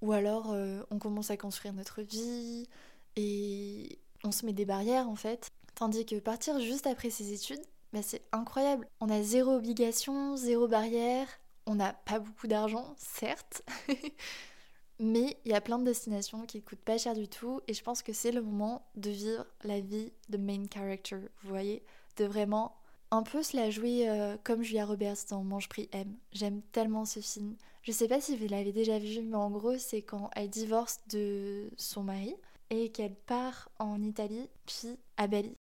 ou 0.00 0.12
alors 0.12 0.52
euh, 0.52 0.82
on 0.90 0.98
commence 0.98 1.30
à 1.30 1.36
construire 1.36 1.74
notre 1.74 2.02
vie 2.02 2.68
et 3.16 3.98
on 4.24 4.32
se 4.32 4.46
met 4.46 4.52
des 4.52 4.64
barrières 4.64 5.08
en 5.08 5.16
fait. 5.16 5.50
Tandis 5.74 6.04
que 6.04 6.18
partir 6.18 6.60
juste 6.60 6.86
après 6.86 7.10
ses 7.10 7.32
études, 7.32 7.62
bah, 7.92 8.02
c'est 8.02 8.22
incroyable. 8.32 8.86
On 9.00 9.08
a 9.08 9.22
zéro 9.22 9.52
obligation, 9.52 10.36
zéro 10.36 10.68
barrière, 10.68 11.26
on 11.66 11.76
n'a 11.76 11.92
pas 11.92 12.18
beaucoup 12.18 12.46
d'argent, 12.46 12.94
certes, 12.98 13.62
mais 14.98 15.38
il 15.44 15.52
y 15.52 15.54
a 15.54 15.60
plein 15.60 15.78
de 15.78 15.84
destinations 15.84 16.46
qui 16.46 16.58
ne 16.58 16.62
coûtent 16.62 16.78
pas 16.84 16.98
cher 16.98 17.14
du 17.14 17.28
tout 17.28 17.60
et 17.68 17.74
je 17.74 17.82
pense 17.82 18.02
que 18.02 18.12
c'est 18.12 18.32
le 18.32 18.42
moment 18.42 18.86
de 18.96 19.10
vivre 19.10 19.46
la 19.64 19.80
vie 19.80 20.12
de 20.28 20.36
main 20.36 20.64
character, 20.72 21.16
vous 21.42 21.48
voyez, 21.48 21.82
de 22.16 22.24
vraiment 22.24 22.76
un 23.10 23.22
peu 23.22 23.42
se 23.42 23.56
la 23.56 23.70
jouer 23.70 24.08
euh, 24.08 24.36
comme 24.44 24.62
Julia 24.62 24.86
Roberts 24.86 25.16
dans 25.30 25.42
Mange 25.42 25.68
Prix 25.68 25.88
M. 25.92 26.14
J'aime 26.32 26.62
tellement 26.72 27.04
ce 27.04 27.20
film. 27.20 27.56
Je 27.82 27.92
sais 27.92 28.06
pas 28.06 28.20
si 28.20 28.36
vous 28.36 28.46
l'avez 28.46 28.72
déjà 28.72 28.98
vu, 28.98 29.22
mais 29.22 29.36
en 29.36 29.50
gros, 29.50 29.78
c'est 29.78 30.02
quand 30.02 30.30
elle 30.36 30.48
divorce 30.48 31.00
de 31.08 31.70
son 31.76 32.04
mari 32.04 32.34
et 32.70 32.90
qu'elle 32.90 33.14
part 33.14 33.68
en 33.78 34.02
Italie, 34.02 34.48
puis 34.66 34.98
à 35.16 35.26
Bali. 35.26 35.54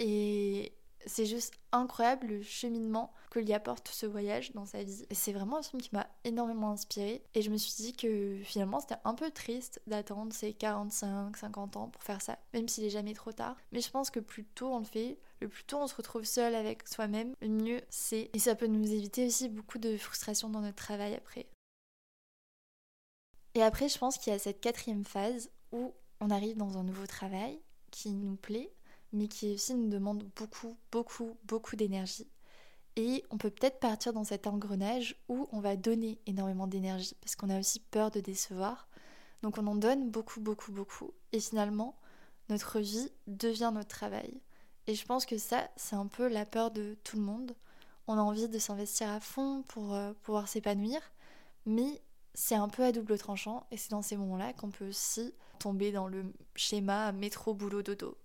Et 0.00 0.72
c'est 1.06 1.26
juste 1.26 1.54
incroyable 1.72 2.26
le 2.26 2.42
cheminement 2.42 3.12
que 3.30 3.38
lui 3.38 3.52
apporte 3.52 3.88
ce 3.88 4.06
voyage 4.06 4.52
dans 4.52 4.66
sa 4.66 4.82
vie. 4.82 5.06
C'est 5.10 5.32
vraiment 5.32 5.58
un 5.58 5.62
film 5.62 5.80
qui 5.80 5.90
m'a 5.92 6.06
énormément 6.24 6.72
inspirée 6.72 7.22
et 7.34 7.42
je 7.42 7.50
me 7.50 7.56
suis 7.56 7.82
dit 7.82 7.92
que 7.92 8.40
finalement 8.42 8.80
c'était 8.80 8.96
un 9.04 9.14
peu 9.14 9.30
triste 9.30 9.80
d'attendre 9.86 10.32
ses 10.32 10.52
45, 10.52 11.36
50 11.36 11.76
ans 11.76 11.88
pour 11.88 12.02
faire 12.02 12.22
ça, 12.22 12.38
même 12.52 12.68
s'il 12.68 12.84
est 12.84 12.90
jamais 12.90 13.14
trop 13.14 13.32
tard. 13.32 13.56
Mais 13.72 13.80
je 13.80 13.90
pense 13.90 14.10
que 14.10 14.20
plus 14.20 14.44
tôt 14.44 14.72
on 14.72 14.80
le 14.80 14.84
fait, 14.84 15.18
le 15.40 15.48
plus 15.48 15.64
tôt 15.64 15.78
on 15.78 15.86
se 15.86 15.94
retrouve 15.94 16.24
seul 16.24 16.54
avec 16.54 16.86
soi-même, 16.88 17.34
le 17.40 17.48
mieux 17.48 17.80
c'est. 17.90 18.30
Et 18.32 18.38
ça 18.38 18.54
peut 18.54 18.66
nous 18.66 18.92
éviter 18.92 19.26
aussi 19.26 19.48
beaucoup 19.48 19.78
de 19.78 19.96
frustration 19.96 20.48
dans 20.50 20.60
notre 20.60 20.76
travail 20.76 21.14
après. 21.14 21.46
Et 23.54 23.62
après, 23.62 23.88
je 23.88 23.98
pense 23.98 24.18
qu'il 24.18 24.32
y 24.32 24.36
a 24.36 24.38
cette 24.38 24.60
quatrième 24.60 25.04
phase 25.04 25.50
où 25.72 25.92
on 26.20 26.30
arrive 26.30 26.56
dans 26.56 26.78
un 26.78 26.84
nouveau 26.84 27.06
travail 27.06 27.60
qui 27.90 28.12
nous 28.12 28.36
plaît, 28.36 28.72
mais 29.12 29.28
qui 29.28 29.54
aussi 29.54 29.74
nous 29.74 29.88
demande 29.88 30.24
beaucoup, 30.36 30.76
beaucoup, 30.92 31.36
beaucoup 31.44 31.76
d'énergie. 31.76 32.28
Et 32.96 33.24
on 33.30 33.38
peut 33.38 33.50
peut-être 33.50 33.78
partir 33.78 34.12
dans 34.12 34.24
cet 34.24 34.46
engrenage 34.46 35.16
où 35.28 35.48
on 35.52 35.60
va 35.60 35.76
donner 35.76 36.20
énormément 36.26 36.66
d'énergie, 36.66 37.16
parce 37.20 37.36
qu'on 37.36 37.50
a 37.50 37.58
aussi 37.58 37.80
peur 37.80 38.10
de 38.10 38.20
décevoir. 38.20 38.88
Donc 39.42 39.56
on 39.56 39.66
en 39.66 39.76
donne 39.76 40.10
beaucoup, 40.10 40.40
beaucoup, 40.40 40.72
beaucoup. 40.72 41.12
Et 41.32 41.40
finalement, 41.40 41.96
notre 42.48 42.80
vie 42.80 43.12
devient 43.26 43.70
notre 43.72 43.88
travail. 43.88 44.40
Et 44.86 44.94
je 44.94 45.04
pense 45.04 45.26
que 45.26 45.38
ça, 45.38 45.68
c'est 45.76 45.96
un 45.96 46.06
peu 46.06 46.28
la 46.28 46.44
peur 46.44 46.70
de 46.70 46.96
tout 47.04 47.16
le 47.16 47.22
monde. 47.22 47.54
On 48.06 48.14
a 48.14 48.22
envie 48.22 48.48
de 48.48 48.58
s'investir 48.58 49.08
à 49.10 49.20
fond 49.20 49.62
pour 49.68 49.94
euh, 49.94 50.12
pouvoir 50.22 50.48
s'épanouir, 50.48 51.00
mais 51.66 52.02
c'est 52.34 52.54
un 52.54 52.68
peu 52.68 52.82
à 52.82 52.90
double 52.92 53.18
tranchant 53.18 53.66
et 53.70 53.76
c'est 53.76 53.90
dans 53.90 54.02
ces 54.02 54.16
moments-là 54.16 54.54
qu'on 54.54 54.70
peut 54.70 54.88
aussi 54.88 55.34
tomber 55.58 55.92
dans 55.92 56.08
le 56.08 56.24
schéma 56.54 57.12
métro 57.12 57.54
boulot 57.54 57.82
dodo. 57.82 58.16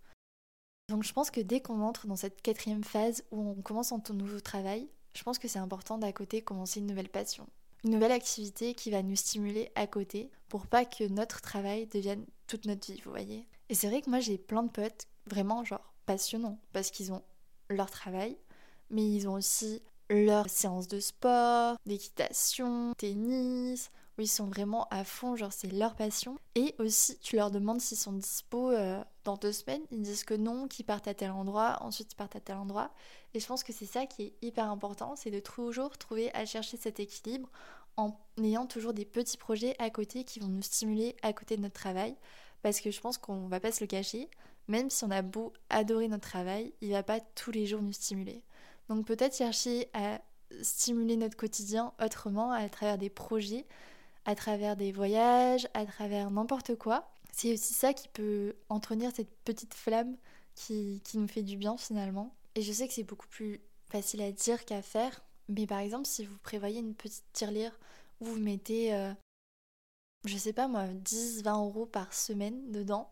Donc 0.89 1.03
je 1.03 1.13
pense 1.13 1.31
que 1.31 1.41
dès 1.41 1.61
qu'on 1.61 1.81
entre 1.81 2.07
dans 2.07 2.15
cette 2.15 2.41
quatrième 2.41 2.83
phase 2.83 3.23
où 3.31 3.41
on 3.41 3.61
commence 3.61 3.91
un 3.91 4.01
nouveau 4.13 4.39
travail, 4.39 4.87
je 5.13 5.23
pense 5.23 5.39
que 5.39 5.47
c'est 5.47 5.59
important 5.59 5.97
d'à 5.97 6.13
côté 6.13 6.41
commencer 6.41 6.79
une 6.79 6.87
nouvelle 6.87 7.09
passion. 7.09 7.47
Une 7.83 7.91
nouvelle 7.91 8.11
activité 8.11 8.73
qui 8.73 8.91
va 8.91 9.03
nous 9.03 9.15
stimuler 9.15 9.71
à 9.75 9.87
côté 9.87 10.31
pour 10.49 10.67
pas 10.67 10.85
que 10.85 11.03
notre 11.03 11.41
travail 11.41 11.87
devienne 11.87 12.25
toute 12.47 12.65
notre 12.65 12.91
vie, 12.91 13.01
vous 13.03 13.11
voyez. 13.11 13.47
Et 13.69 13.75
c'est 13.75 13.87
vrai 13.87 14.01
que 14.01 14.09
moi 14.09 14.19
j'ai 14.19 14.37
plein 14.37 14.63
de 14.63 14.71
potes 14.71 15.07
vraiment 15.25 15.63
genre 15.63 15.93
passionnants 16.05 16.59
parce 16.71 16.91
qu'ils 16.91 17.11
ont 17.11 17.23
leur 17.69 17.89
travail, 17.89 18.37
mais 18.89 19.09
ils 19.09 19.27
ont 19.27 19.33
aussi 19.33 19.81
leur 20.09 20.49
séance 20.49 20.87
de 20.87 20.99
sport, 20.99 21.75
d'équitation, 21.85 22.93
tennis, 22.97 23.91
où 24.17 24.21
ils 24.21 24.27
sont 24.27 24.47
vraiment 24.47 24.87
à 24.89 25.03
fond, 25.03 25.35
genre 25.35 25.53
c'est 25.53 25.71
leur 25.71 25.95
passion. 25.95 26.37
Et 26.55 26.75
aussi, 26.79 27.17
tu 27.19 27.35
leur 27.35 27.51
demandes 27.51 27.81
s'ils 27.81 27.97
sont 27.97 28.13
dispo 28.13 28.71
euh, 28.71 29.03
dans 29.23 29.37
deux 29.37 29.51
semaines, 29.51 29.81
ils 29.91 30.01
disent 30.01 30.23
que 30.23 30.33
non, 30.33 30.67
qu'ils 30.67 30.85
partent 30.85 31.07
à 31.07 31.13
tel 31.13 31.31
endroit, 31.31 31.77
ensuite 31.81 32.11
ils 32.13 32.15
partent 32.15 32.35
à 32.35 32.39
tel 32.39 32.57
endroit. 32.57 32.91
Et 33.33 33.39
je 33.39 33.47
pense 33.47 33.63
que 33.63 33.73
c'est 33.73 33.85
ça 33.85 34.05
qui 34.05 34.23
est 34.23 34.33
hyper 34.41 34.69
important, 34.69 35.15
c'est 35.15 35.31
de 35.31 35.39
toujours 35.39 35.97
trouver 35.97 36.33
à 36.35 36.45
chercher 36.45 36.77
cet 36.77 36.99
équilibre 36.99 37.49
en 37.97 38.17
ayant 38.41 38.65
toujours 38.65 38.93
des 38.93 39.05
petits 39.05 39.37
projets 39.37 39.75
à 39.79 39.89
côté 39.89 40.23
qui 40.23 40.39
vont 40.39 40.47
nous 40.47 40.61
stimuler 40.61 41.15
à 41.21 41.33
côté 41.33 41.57
de 41.57 41.61
notre 41.61 41.79
travail. 41.79 42.15
Parce 42.61 42.79
que 42.79 42.91
je 42.91 43.01
pense 43.01 43.17
qu'on 43.17 43.47
va 43.47 43.59
pas 43.59 43.71
se 43.71 43.83
le 43.83 43.87
cacher, 43.87 44.29
même 44.67 44.89
si 44.89 45.03
on 45.03 45.11
a 45.11 45.21
beau 45.21 45.53
adorer 45.69 46.07
notre 46.07 46.27
travail, 46.27 46.73
il 46.81 46.91
va 46.91 47.03
pas 47.03 47.19
tous 47.19 47.51
les 47.51 47.65
jours 47.65 47.81
nous 47.81 47.91
stimuler. 47.91 48.41
Donc 48.89 49.05
peut-être 49.05 49.35
chercher 49.35 49.89
à 49.93 50.21
stimuler 50.61 51.17
notre 51.17 51.35
quotidien 51.35 51.93
autrement 52.01 52.51
à 52.51 52.67
travers 52.69 52.97
des 52.97 53.09
projets 53.09 53.65
à 54.25 54.35
travers 54.35 54.75
des 54.75 54.91
voyages, 54.91 55.67
à 55.73 55.85
travers 55.85 56.31
n'importe 56.31 56.75
quoi. 56.75 57.11
C'est 57.31 57.53
aussi 57.53 57.73
ça 57.73 57.93
qui 57.93 58.07
peut 58.07 58.55
entretenir 58.69 59.11
cette 59.13 59.33
petite 59.43 59.73
flamme 59.73 60.15
qui, 60.55 61.01
nous 61.15 61.27
fait 61.27 61.41
du 61.41 61.57
bien 61.57 61.77
finalement. 61.77 62.35
Et 62.55 62.61
je 62.61 62.71
sais 62.71 62.87
que 62.87 62.93
c'est 62.93 63.03
beaucoup 63.03 63.27
plus 63.27 63.61
facile 63.89 64.21
à 64.21 64.31
dire 64.31 64.65
qu'à 64.65 64.81
faire, 64.81 65.23
mais 65.49 65.65
par 65.65 65.79
exemple, 65.79 66.07
si 66.07 66.25
vous 66.25 66.37
prévoyez 66.39 66.79
une 66.79 66.95
petite 66.95 67.25
tirelire 67.33 67.77
où 68.19 68.25
vous 68.25 68.39
mettez, 68.39 68.93
euh, 68.93 69.11
je 70.25 70.37
sais 70.37 70.53
pas 70.53 70.67
moi, 70.67 70.85
10-20 70.87 71.65
euros 71.65 71.85
par 71.85 72.13
semaine 72.13 72.71
dedans, 72.71 73.09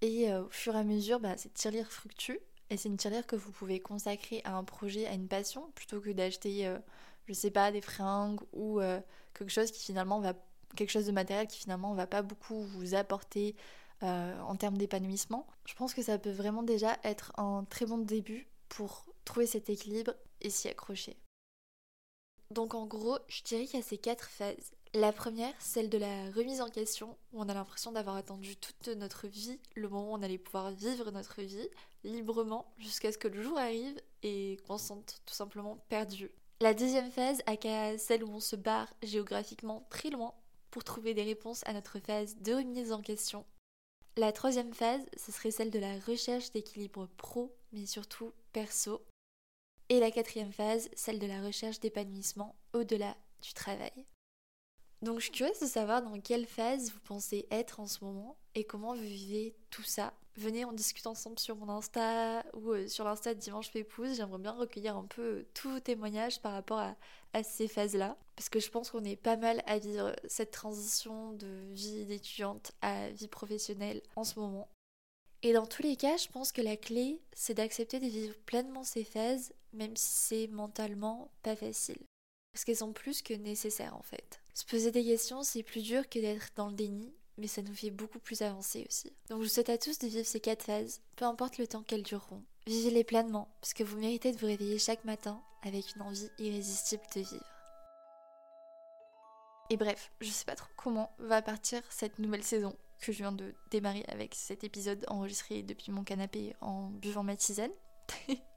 et 0.00 0.30
euh, 0.30 0.44
au 0.44 0.50
fur 0.50 0.74
et 0.76 0.78
à 0.78 0.84
mesure, 0.84 1.20
bah, 1.20 1.36
cette 1.36 1.54
tirelire 1.54 1.90
fructue, 1.90 2.38
et 2.70 2.76
c'est 2.76 2.88
une 2.88 2.96
tirelire 2.96 3.26
que 3.26 3.36
vous 3.36 3.52
pouvez 3.52 3.80
consacrer 3.80 4.42
à 4.44 4.56
un 4.56 4.64
projet, 4.64 5.06
à 5.06 5.12
une 5.12 5.28
passion, 5.28 5.70
plutôt 5.74 6.00
que 6.00 6.10
d'acheter, 6.10 6.66
euh, 6.66 6.78
je 7.26 7.32
sais 7.32 7.50
pas, 7.50 7.72
des 7.72 7.80
fringues 7.80 8.40
ou 8.52 8.80
quelque 9.34 9.50
chose 9.50 9.70
qui 9.70 9.82
finalement 9.82 10.20
va 10.20 10.34
quelque 10.76 10.90
chose 10.90 11.06
de 11.06 11.12
matériel 11.12 11.46
qui 11.48 11.58
finalement 11.58 11.94
va 11.94 12.06
pas 12.06 12.22
beaucoup 12.22 12.62
vous 12.62 12.94
apporter 12.94 13.56
euh, 14.02 14.40
en 14.42 14.56
termes 14.56 14.78
d'épanouissement. 14.78 15.46
Je 15.64 15.74
pense 15.74 15.94
que 15.94 16.02
ça 16.02 16.18
peut 16.18 16.30
vraiment 16.30 16.62
déjà 16.62 16.98
être 17.02 17.32
un 17.38 17.64
très 17.64 17.86
bon 17.86 17.98
début 17.98 18.46
pour 18.68 19.06
trouver 19.24 19.46
cet 19.46 19.70
équilibre 19.70 20.14
et 20.40 20.50
s'y 20.50 20.68
accrocher. 20.68 21.16
Donc 22.50 22.74
en 22.74 22.86
gros, 22.86 23.18
je 23.26 23.42
dirais 23.42 23.64
qu'il 23.64 23.80
y 23.80 23.82
a 23.82 23.86
ces 23.86 23.98
quatre 23.98 24.28
phases. 24.28 24.72
La 24.94 25.12
première, 25.12 25.52
celle 25.58 25.90
de 25.90 25.98
la 25.98 26.30
remise 26.30 26.60
en 26.60 26.70
question, 26.70 27.18
où 27.32 27.40
on 27.40 27.48
a 27.48 27.54
l'impression 27.54 27.90
d'avoir 27.90 28.16
attendu 28.16 28.56
toute 28.56 28.88
notre 28.88 29.26
vie, 29.26 29.58
le 29.74 29.88
moment 29.88 30.12
où 30.12 30.14
on 30.14 30.22
allait 30.22 30.38
pouvoir 30.38 30.70
vivre 30.70 31.10
notre 31.10 31.42
vie 31.42 31.68
librement 32.04 32.72
jusqu'à 32.78 33.10
ce 33.10 33.18
que 33.18 33.28
le 33.28 33.42
jour 33.42 33.58
arrive 33.58 34.00
et 34.22 34.58
qu'on 34.66 34.78
se 34.78 34.86
sente 34.86 35.22
tout 35.26 35.34
simplement 35.34 35.78
perdu. 35.88 36.30
La 36.60 36.72
deuxième 36.72 37.10
phase, 37.10 37.42
aka 37.44 37.98
celle 37.98 38.24
où 38.24 38.30
on 38.30 38.40
se 38.40 38.56
barre 38.56 38.92
géographiquement 39.02 39.86
très 39.90 40.08
loin 40.08 40.32
pour 40.70 40.84
trouver 40.84 41.12
des 41.12 41.22
réponses 41.22 41.62
à 41.66 41.74
notre 41.74 41.98
phase 41.98 42.36
de 42.38 42.54
remise 42.54 42.92
en 42.92 43.02
question. 43.02 43.44
La 44.16 44.32
troisième 44.32 44.72
phase, 44.72 45.02
ce 45.18 45.32
serait 45.32 45.50
celle 45.50 45.70
de 45.70 45.78
la 45.78 45.98
recherche 45.98 46.52
d'équilibre 46.52 47.08
pro, 47.18 47.54
mais 47.72 47.84
surtout 47.84 48.32
perso. 48.54 49.02
Et 49.90 50.00
la 50.00 50.10
quatrième 50.10 50.52
phase, 50.52 50.88
celle 50.94 51.18
de 51.18 51.26
la 51.26 51.42
recherche 51.42 51.78
d'épanouissement 51.80 52.56
au-delà 52.72 53.14
du 53.42 53.52
travail. 53.52 54.06
Donc 55.02 55.18
je 55.18 55.24
suis 55.24 55.32
curieuse 55.32 55.60
de 55.60 55.66
savoir 55.66 56.02
dans 56.02 56.18
quelle 56.20 56.46
phase 56.46 56.90
vous 56.90 57.00
pensez 57.00 57.46
être 57.50 57.80
en 57.80 57.86
ce 57.86 58.04
moment 58.04 58.36
et 58.54 58.64
comment 58.64 58.94
vous 58.94 59.02
vivez 59.02 59.54
tout 59.70 59.82
ça. 59.82 60.12
Venez, 60.36 60.66
on 60.66 60.72
discute 60.72 61.06
ensemble 61.06 61.38
sur 61.38 61.56
mon 61.56 61.70
Insta 61.70 62.44
ou 62.52 62.72
euh, 62.72 62.88
sur 62.88 63.04
l'Insta 63.04 63.34
Dimanche 63.34 63.70
Pépouze. 63.72 64.16
J'aimerais 64.16 64.38
bien 64.38 64.52
recueillir 64.52 64.96
un 64.96 65.06
peu 65.06 65.22
euh, 65.22 65.46
tous 65.54 65.70
vos 65.70 65.80
témoignages 65.80 66.40
par 66.42 66.52
rapport 66.52 66.78
à 66.78 67.42
ces 67.42 67.68
phases-là. 67.68 68.18
Parce 68.34 68.50
que 68.50 68.60
je 68.60 68.70
pense 68.70 68.90
qu'on 68.90 69.04
est 69.04 69.16
pas 69.16 69.36
mal 69.36 69.62
à 69.66 69.78
vivre 69.78 70.14
cette 70.26 70.50
transition 70.50 71.32
de 71.32 71.46
vie 71.72 72.04
d'étudiante 72.04 72.72
à 72.82 73.08
vie 73.10 73.28
professionnelle 73.28 74.02
en 74.14 74.24
ce 74.24 74.38
moment. 74.38 74.68
Et 75.42 75.52
dans 75.52 75.66
tous 75.66 75.82
les 75.82 75.96
cas, 75.96 76.16
je 76.16 76.28
pense 76.28 76.52
que 76.52 76.62
la 76.62 76.76
clé, 76.76 77.20
c'est 77.32 77.54
d'accepter 77.54 77.98
de 77.98 78.06
vivre 78.06 78.36
pleinement 78.46 78.84
ces 78.84 79.04
phases, 79.04 79.52
même 79.72 79.96
si 79.96 80.10
c'est 80.10 80.46
mentalement 80.48 81.30
pas 81.42 81.56
facile. 81.56 82.05
Parce 82.56 82.64
qu'elles 82.64 82.76
sont 82.76 82.94
plus 82.94 83.20
que 83.20 83.34
nécessaires 83.34 83.94
en 83.94 84.02
fait. 84.02 84.40
Se 84.54 84.64
poser 84.64 84.90
des 84.90 85.04
questions, 85.04 85.42
c'est 85.42 85.62
plus 85.62 85.82
dur 85.82 86.08
que 86.08 86.18
d'être 86.18 86.52
dans 86.56 86.68
le 86.68 86.72
déni, 86.74 87.12
mais 87.36 87.48
ça 87.48 87.60
nous 87.60 87.74
fait 87.74 87.90
beaucoup 87.90 88.18
plus 88.18 88.40
avancer 88.40 88.86
aussi. 88.88 89.12
Donc 89.28 89.42
je 89.42 89.46
vous 89.46 89.52
souhaite 89.52 89.68
à 89.68 89.76
tous 89.76 89.98
de 89.98 90.06
vivre 90.06 90.24
ces 90.24 90.40
quatre 90.40 90.62
phases, 90.62 91.02
peu 91.16 91.26
importe 91.26 91.58
le 91.58 91.66
temps 91.66 91.82
qu'elles 91.82 92.02
dureront. 92.02 92.42
Vivez-les 92.66 93.04
pleinement, 93.04 93.54
parce 93.60 93.74
que 93.74 93.84
vous 93.84 93.98
méritez 93.98 94.32
de 94.32 94.38
vous 94.38 94.46
réveiller 94.46 94.78
chaque 94.78 95.04
matin 95.04 95.42
avec 95.64 95.94
une 95.96 96.00
envie 96.00 96.30
irrésistible 96.38 97.02
de 97.14 97.20
vivre. 97.20 97.44
Et 99.68 99.76
bref, 99.76 100.10
je 100.22 100.30
sais 100.30 100.46
pas 100.46 100.56
trop 100.56 100.70
comment 100.78 101.14
va 101.18 101.42
partir 101.42 101.82
cette 101.90 102.18
nouvelle 102.18 102.42
saison 102.42 102.74
que 103.02 103.12
je 103.12 103.18
viens 103.18 103.32
de 103.32 103.52
démarrer 103.70 104.06
avec 104.08 104.34
cet 104.34 104.64
épisode 104.64 105.04
enregistré 105.08 105.62
depuis 105.62 105.92
mon 105.92 106.04
canapé 106.04 106.56
en 106.62 106.88
buvant 106.88 107.22
ma 107.22 107.36
tisane. 107.36 107.70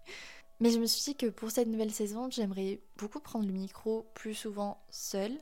Mais 0.59 0.71
je 0.71 0.79
me 0.79 0.85
suis 0.85 1.03
dit 1.03 1.15
que 1.15 1.27
pour 1.27 1.51
cette 1.51 1.67
nouvelle 1.67 1.91
saison, 1.91 2.29
j'aimerais 2.29 2.79
beaucoup 2.97 3.19
prendre 3.19 3.45
le 3.45 3.53
micro 3.53 4.05
plus 4.13 4.33
souvent 4.33 4.81
seule. 4.89 5.37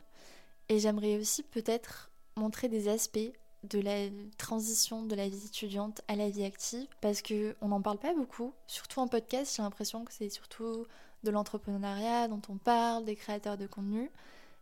Et 0.70 0.80
j'aimerais 0.80 1.18
aussi 1.18 1.44
peut-être 1.44 2.12
montrer 2.36 2.70
des 2.70 2.88
aspects 2.88 3.32
de 3.64 3.80
la 3.80 4.10
transition 4.38 5.02
de 5.04 5.16
la 5.16 5.28
vie 5.28 5.46
étudiante 5.46 6.02
à 6.08 6.16
la 6.16 6.30
vie 6.30 6.44
active. 6.44 6.88
Parce 7.02 7.22
que 7.22 7.56
on 7.62 7.70
n'en 7.70 7.82
parle 7.82 7.98
pas 7.98 8.14
beaucoup, 8.14 8.54
surtout 8.68 9.00
en 9.00 9.08
podcast, 9.08 9.56
j'ai 9.56 9.64
l'impression 9.64 10.06
que 10.06 10.14
c'est 10.14 10.30
surtout 10.30 10.86
de 11.24 11.32
l'entrepreneuriat 11.32 12.28
dont 12.28 12.42
on 12.50 12.58
parle, 12.58 13.06
des 13.06 13.16
créateurs 13.16 13.58
de 13.58 13.66
contenu, 13.66 14.12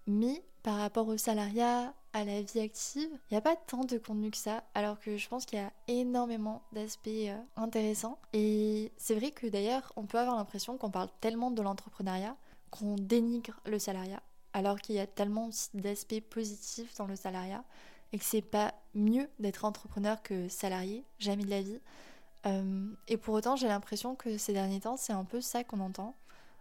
mais 0.07 0.41
par 0.63 0.77
rapport 0.77 1.07
au 1.07 1.17
salariat, 1.17 1.93
à 2.15 2.24
la 2.24 2.41
vie 2.41 2.62
active, 2.62 3.10
il 3.29 3.34
n'y 3.34 3.38
a 3.38 3.41
pas 3.41 3.57
tant 3.57 3.84
de 3.84 3.98
contenu 3.98 4.31
que 4.31 4.38
ça, 4.38 4.63
alors 4.74 4.98
que 5.01 5.17
je 5.17 5.27
pense 5.27 5.45
qu'il 5.45 5.60
y 5.60 5.62
a 5.62 5.74
énormément 5.89 6.62
d'aspects 6.72 7.10
euh, 7.10 7.38
intéressants. 7.57 8.17
Et 8.31 8.93
c'est 8.95 9.15
vrai 9.15 9.31
que 9.31 9.48
d'ailleurs, 9.48 9.91
on 9.98 10.05
peut 10.05 10.17
avoir 10.17 10.38
l'impression 10.38 10.77
qu'on 10.77 10.89
parle 10.89 11.10
tellement 11.19 11.51
de 11.51 11.62
l'entrepreneuriat 11.62 12.38
qu'on 12.72 12.95
dénigre 12.95 13.60
le 13.65 13.79
salariat 13.79 14.24
alors 14.53 14.79
qu'il 14.79 14.95
y 14.95 15.00
a 15.00 15.07
tellement 15.07 15.50
d'aspects 15.74 16.22
positifs 16.22 16.95
dans 16.95 17.05
le 17.05 17.17
salariat 17.17 17.65
et 18.13 18.17
que 18.17 18.24
c'est 18.24 18.41
pas 18.41 18.74
mieux 18.93 19.29
d'être 19.39 19.65
entrepreneur 19.65 20.24
que 20.24 20.48
salarié, 20.48 21.03
jamais 21.19 21.43
de 21.43 21.50
la 21.50 21.62
vie. 21.62 21.81
Euh, 22.45 22.88
et 23.10 23.17
pour 23.17 23.34
autant, 23.34 23.57
j'ai 23.57 23.67
l'impression 23.67 24.15
que 24.15 24.38
ces 24.38 24.53
derniers 24.53 24.79
temps, 24.79 24.95
c'est 24.95 25.12
un 25.12 25.25
peu 25.25 25.41
ça 25.41 25.65
qu'on 25.65 25.81
entend. 25.81 26.15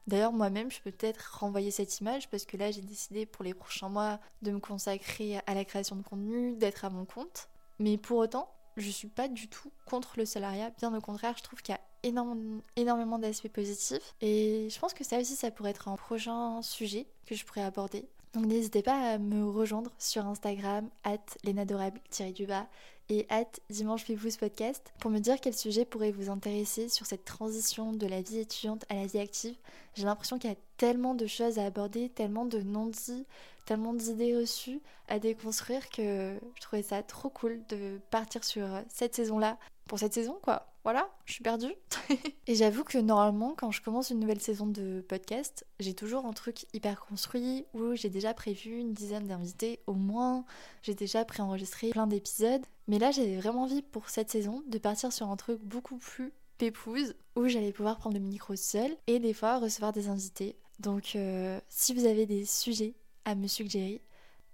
D'ailleurs, 0.06 0.32
moi-même, 0.32 0.70
je 0.70 0.80
peux 0.80 0.90
peut-être 0.90 1.38
renvoyer 1.40 1.70
cette 1.70 2.00
image 2.00 2.28
parce 2.28 2.44
que 2.44 2.56
là, 2.56 2.70
j'ai 2.70 2.82
décidé 2.82 3.24
pour 3.26 3.44
les 3.44 3.54
prochains 3.54 3.88
mois 3.88 4.20
de 4.42 4.50
me 4.50 4.60
consacrer 4.60 5.40
à 5.46 5.54
la 5.54 5.64
création 5.64 5.96
de 5.96 6.02
contenu, 6.02 6.56
d'être 6.56 6.84
à 6.84 6.90
mon 6.90 7.04
compte. 7.04 7.48
Mais 7.78 7.96
pour 7.96 8.18
autant, 8.18 8.48
je 8.76 8.90
suis 8.90 9.08
pas 9.08 9.28
du 9.28 9.48
tout 9.48 9.70
contre 9.86 10.14
le 10.18 10.24
salariat. 10.24 10.70
Bien 10.78 10.94
au 10.94 11.00
contraire, 11.00 11.34
je 11.38 11.42
trouve 11.42 11.62
qu'il 11.62 11.74
y 11.74 11.78
a 11.78 11.80
énormément, 12.02 13.18
d'aspects 13.18 13.48
positifs. 13.48 14.14
Et 14.20 14.68
je 14.70 14.78
pense 14.78 14.94
que 14.94 15.04
ça 15.04 15.18
aussi, 15.18 15.36
ça 15.36 15.50
pourrait 15.50 15.70
être 15.70 15.88
un 15.88 15.96
prochain 15.96 16.60
sujet 16.62 17.06
que 17.26 17.34
je 17.34 17.44
pourrais 17.44 17.62
aborder. 17.62 18.06
Donc 18.34 18.46
n'hésitez 18.46 18.82
pas 18.82 19.12
à 19.12 19.18
me 19.18 19.48
rejoindre 19.48 19.92
sur 19.96 20.26
Instagram, 20.26 20.90
at 21.04 21.18
lenadorable-du-bas 21.44 22.66
et 23.08 23.26
at 23.28 23.46
dimanche 23.70 24.04
podcast 24.38 24.92
pour 24.98 25.10
me 25.10 25.18
dire 25.18 25.40
quel 25.40 25.54
sujet 25.54 25.84
pourrait 25.84 26.10
vous 26.10 26.30
intéresser 26.30 26.88
sur 26.88 27.06
cette 27.06 27.24
transition 27.24 27.92
de 27.92 28.06
la 28.06 28.22
vie 28.22 28.38
étudiante 28.38 28.84
à 28.88 28.94
la 28.94 29.06
vie 29.06 29.18
active. 29.18 29.56
J'ai 29.94 30.04
l'impression 30.04 30.38
qu'il 30.38 30.50
y 30.50 30.52
a 30.52 30.58
tellement 30.76 31.14
de 31.14 31.26
choses 31.26 31.58
à 31.58 31.66
aborder, 31.66 32.08
tellement 32.08 32.46
de 32.46 32.60
non-dits, 32.60 33.26
tellement 33.66 33.94
d'idées 33.94 34.36
reçues 34.36 34.80
à 35.08 35.18
déconstruire 35.18 35.88
que 35.90 36.38
je 36.54 36.60
trouvais 36.60 36.82
ça 36.82 37.02
trop 37.02 37.30
cool 37.30 37.60
de 37.68 38.00
partir 38.10 38.44
sur 38.44 38.66
cette 38.88 39.14
saison-là, 39.14 39.58
pour 39.86 39.98
cette 39.98 40.14
saison 40.14 40.38
quoi 40.42 40.73
voilà, 40.84 41.08
je 41.24 41.32
suis 41.32 41.42
perdue. 41.42 41.74
et 42.46 42.54
j'avoue 42.54 42.84
que 42.84 42.98
normalement, 42.98 43.54
quand 43.56 43.70
je 43.70 43.80
commence 43.80 44.10
une 44.10 44.20
nouvelle 44.20 44.40
saison 44.40 44.66
de 44.66 45.02
podcast, 45.08 45.66
j'ai 45.80 45.94
toujours 45.94 46.26
un 46.26 46.34
truc 46.34 46.66
hyper 46.74 47.00
construit 47.00 47.64
où 47.72 47.94
j'ai 47.94 48.10
déjà 48.10 48.34
prévu 48.34 48.78
une 48.78 48.92
dizaine 48.92 49.26
d'invités 49.26 49.80
au 49.86 49.94
moins, 49.94 50.44
j'ai 50.82 50.94
déjà 50.94 51.24
préenregistré 51.24 51.88
plein 51.88 52.06
d'épisodes. 52.06 52.64
Mais 52.86 52.98
là, 52.98 53.10
j'avais 53.10 53.38
vraiment 53.38 53.62
envie 53.62 53.80
pour 53.80 54.10
cette 54.10 54.30
saison 54.30 54.62
de 54.66 54.78
partir 54.78 55.10
sur 55.10 55.30
un 55.30 55.36
truc 55.36 55.58
beaucoup 55.62 55.96
plus 55.96 56.34
pépouse 56.58 57.14
où 57.34 57.48
j'allais 57.48 57.72
pouvoir 57.72 57.96
prendre 57.96 58.16
le 58.16 58.22
micro 58.22 58.54
seul 58.54 58.94
et 59.06 59.18
des 59.18 59.32
fois 59.32 59.58
recevoir 59.58 59.92
des 59.92 60.08
invités. 60.08 60.56
Donc, 60.80 61.16
euh, 61.16 61.58
si 61.68 61.94
vous 61.94 62.04
avez 62.04 62.26
des 62.26 62.44
sujets 62.44 62.94
à 63.24 63.34
me 63.34 63.46
suggérer, 63.46 64.02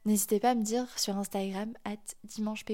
n'hésitez 0.05 0.41
pas 0.41 0.51
à 0.51 0.55
me 0.55 0.63
dire 0.63 0.87
sur 0.99 1.17
Instagram, 1.17 1.73
at 1.85 1.97
dimanche 2.25 2.65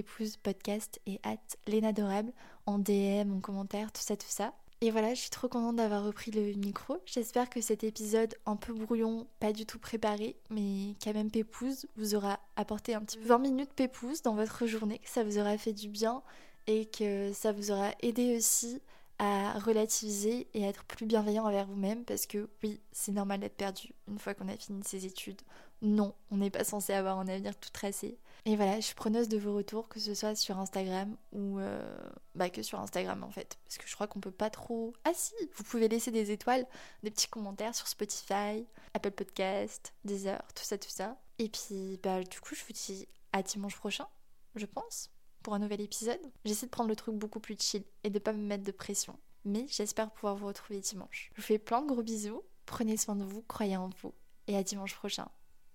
podcast 0.43 1.01
et 1.07 1.21
at 1.23 1.39
l'enadorable 1.67 2.33
en 2.67 2.79
DM, 2.79 3.33
en 3.33 3.41
commentaire, 3.41 3.93
tout 3.93 4.03
ça, 4.03 4.17
tout 4.17 4.27
ça. 4.29 4.55
Et 4.83 4.91
voilà, 4.91 5.15
je 5.15 5.21
suis 5.21 5.31
trop 5.31 5.49
contente 5.49 5.77
d'avoir 5.77 6.05
repris 6.05 6.31
le 6.31 6.53
micro. 6.53 6.99
J'espère 7.07 7.49
que 7.49 7.63
cet 7.63 7.83
épisode 7.83 8.35
un 8.45 8.57
peu 8.57 8.75
brouillon, 8.75 9.27
pas 9.41 9.53
du 9.53 9.65
tout 9.65 9.79
préparé, 9.79 10.37
mais 10.51 10.95
quand 11.03 11.15
même 11.15 11.31
pépouse, 11.31 11.87
vous 11.97 12.15
aura 12.15 12.41
apporté 12.57 12.95
un 12.95 13.01
petit 13.01 13.19
20 13.19 13.39
minutes 13.39 13.73
pépouse 13.75 14.21
dans 14.21 14.35
votre 14.35 14.67
journée, 14.67 14.99
que 14.99 15.09
ça 15.09 15.25
vous 15.25 15.39
aura 15.39 15.57
fait 15.57 15.73
du 15.73 15.89
bien 15.89 16.23
et 16.67 16.85
que 16.85 17.33
ça 17.33 17.53
vous 17.53 17.71
aura 17.71 17.93
aidé 18.01 18.37
aussi 18.37 18.83
à 19.19 19.59
relativiser 19.59 20.49
et 20.55 20.65
à 20.65 20.69
être 20.69 20.85
plus 20.85 21.07
bienveillant 21.07 21.47
envers 21.47 21.67
vous-même 21.67 22.05
parce 22.05 22.27
que 22.27 22.49
oui, 22.63 22.81
c'est 22.93 23.13
normal 23.13 23.41
d'être 23.41 23.57
perdu 23.57 23.93
une 24.09 24.19
fois 24.19 24.35
qu'on 24.35 24.49
a 24.49 24.57
fini 24.57 24.83
ses 24.85 25.07
études. 25.07 25.41
Non, 25.83 26.15
on 26.31 26.39
n'est 26.39 26.51
pas 26.51 26.65
censé 26.65 26.93
avoir 26.93 27.19
un 27.19 27.29
avenir 27.29 27.57
tout 27.57 27.71
tracé. 27.71 28.19
Et 28.45 28.57
voilà, 28.57 28.77
je 28.77 28.87
suis 28.87 28.95
preneuse 28.95 29.29
de 29.29 29.39
vos 29.39 29.55
retours, 29.55 29.89
que 29.89 29.99
ce 29.99 30.15
soit 30.15 30.37
sur 30.37 30.59
Instagram 30.59 31.17
ou 31.33 31.59
euh, 31.59 31.99
bah 32.35 32.49
que 32.49 32.63
sur 32.63 32.79
Instagram 32.81 33.25
en 33.25 33.31
fait. 33.31 33.59
Parce 33.65 33.79
que 33.79 33.89
je 33.89 33.95
crois 33.95 34.07
qu'on 34.07 34.21
peut 34.21 34.31
pas 34.31 34.51
trop. 34.51 34.93
Ah 35.05 35.11
si, 35.15 35.35
vous 35.55 35.65
pouvez 35.65 35.89
laisser 35.89 36.11
des 36.11 36.31
étoiles, 36.31 36.67
des 37.03 37.11
petits 37.11 37.29
commentaires 37.29 37.75
sur 37.75 37.89
Spotify, 37.89 38.67
Apple 38.95 39.11
Podcast, 39.11 39.93
Deezer, 40.05 40.41
tout 40.55 40.65
ça, 40.65 40.79
tout 40.79 40.91
ça. 40.91 41.19
Et 41.39 41.49
puis 41.49 41.99
bah 42.03 42.23
du 42.23 42.41
coup, 42.41 42.55
je 42.55 42.65
vous 42.65 42.73
dis 42.73 43.09
à 43.33 43.43
dimanche 43.43 43.77
prochain, 43.77 44.07
je 44.55 44.67
pense, 44.67 45.11
un 45.55 45.59
nouvel 45.59 45.81
épisode. 45.81 46.21
J'essaie 46.45 46.67
de 46.67 46.71
prendre 46.71 46.89
le 46.89 46.97
truc 46.97 47.15
beaucoup 47.15 47.41
plus 47.41 47.57
chill 47.59 47.85
et 48.05 48.11
de 48.11 48.19
pas 48.19 48.33
me 48.33 48.43
mettre 48.43 48.65
de 48.65 48.73
pression. 48.73 49.19
Mais 49.45 49.67
j'espère 49.69 50.11
pouvoir 50.11 50.37
vous 50.37 50.47
retrouver 50.47 50.81
dimanche. 50.81 51.31
Je 51.35 51.41
vous 51.41 51.47
fais 51.47 51.59
plein 51.59 51.83
de 51.83 51.87
gros 51.87 52.03
bisous. 52.03 52.43
Prenez 52.67 52.97
soin 52.97 53.15
de 53.15 53.25
vous, 53.25 53.43
croyez 53.43 53.77
en 53.77 53.91
vous. 54.03 54.13
Et 54.49 54.57
à 54.57 54.63
dimanche 54.63 54.95
prochain. 54.95 55.29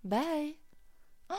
Bye 0.04 0.58
oh 1.30 1.36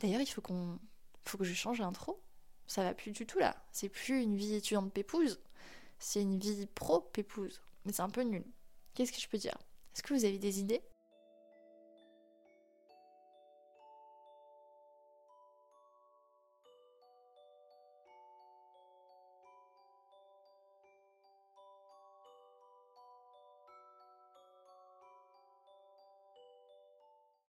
D'ailleurs, 0.00 0.20
il 0.20 0.26
faut 0.26 0.40
qu'on. 0.40 0.78
faut 1.24 1.38
que 1.38 1.44
je 1.44 1.54
change 1.54 1.80
l'intro. 1.80 2.22
Ça 2.66 2.82
va 2.82 2.94
plus 2.94 3.10
du 3.10 3.26
tout 3.26 3.38
là. 3.38 3.56
C'est 3.72 3.88
plus 3.88 4.22
une 4.22 4.36
vie 4.36 4.54
étudiante 4.54 4.92
pépouse. 4.92 5.40
C'est 5.98 6.22
une 6.22 6.38
vie 6.38 6.66
pro 6.66 7.00
pépouse. 7.00 7.60
Mais 7.84 7.92
c'est 7.92 8.02
un 8.02 8.10
peu 8.10 8.22
nul. 8.22 8.44
Qu'est-ce 8.94 9.12
que 9.12 9.20
je 9.20 9.28
peux 9.28 9.38
dire? 9.38 9.56
Est-ce 9.94 10.02
que 10.02 10.14
vous 10.14 10.24
avez 10.24 10.38
des 10.38 10.60
idées? 10.60 10.82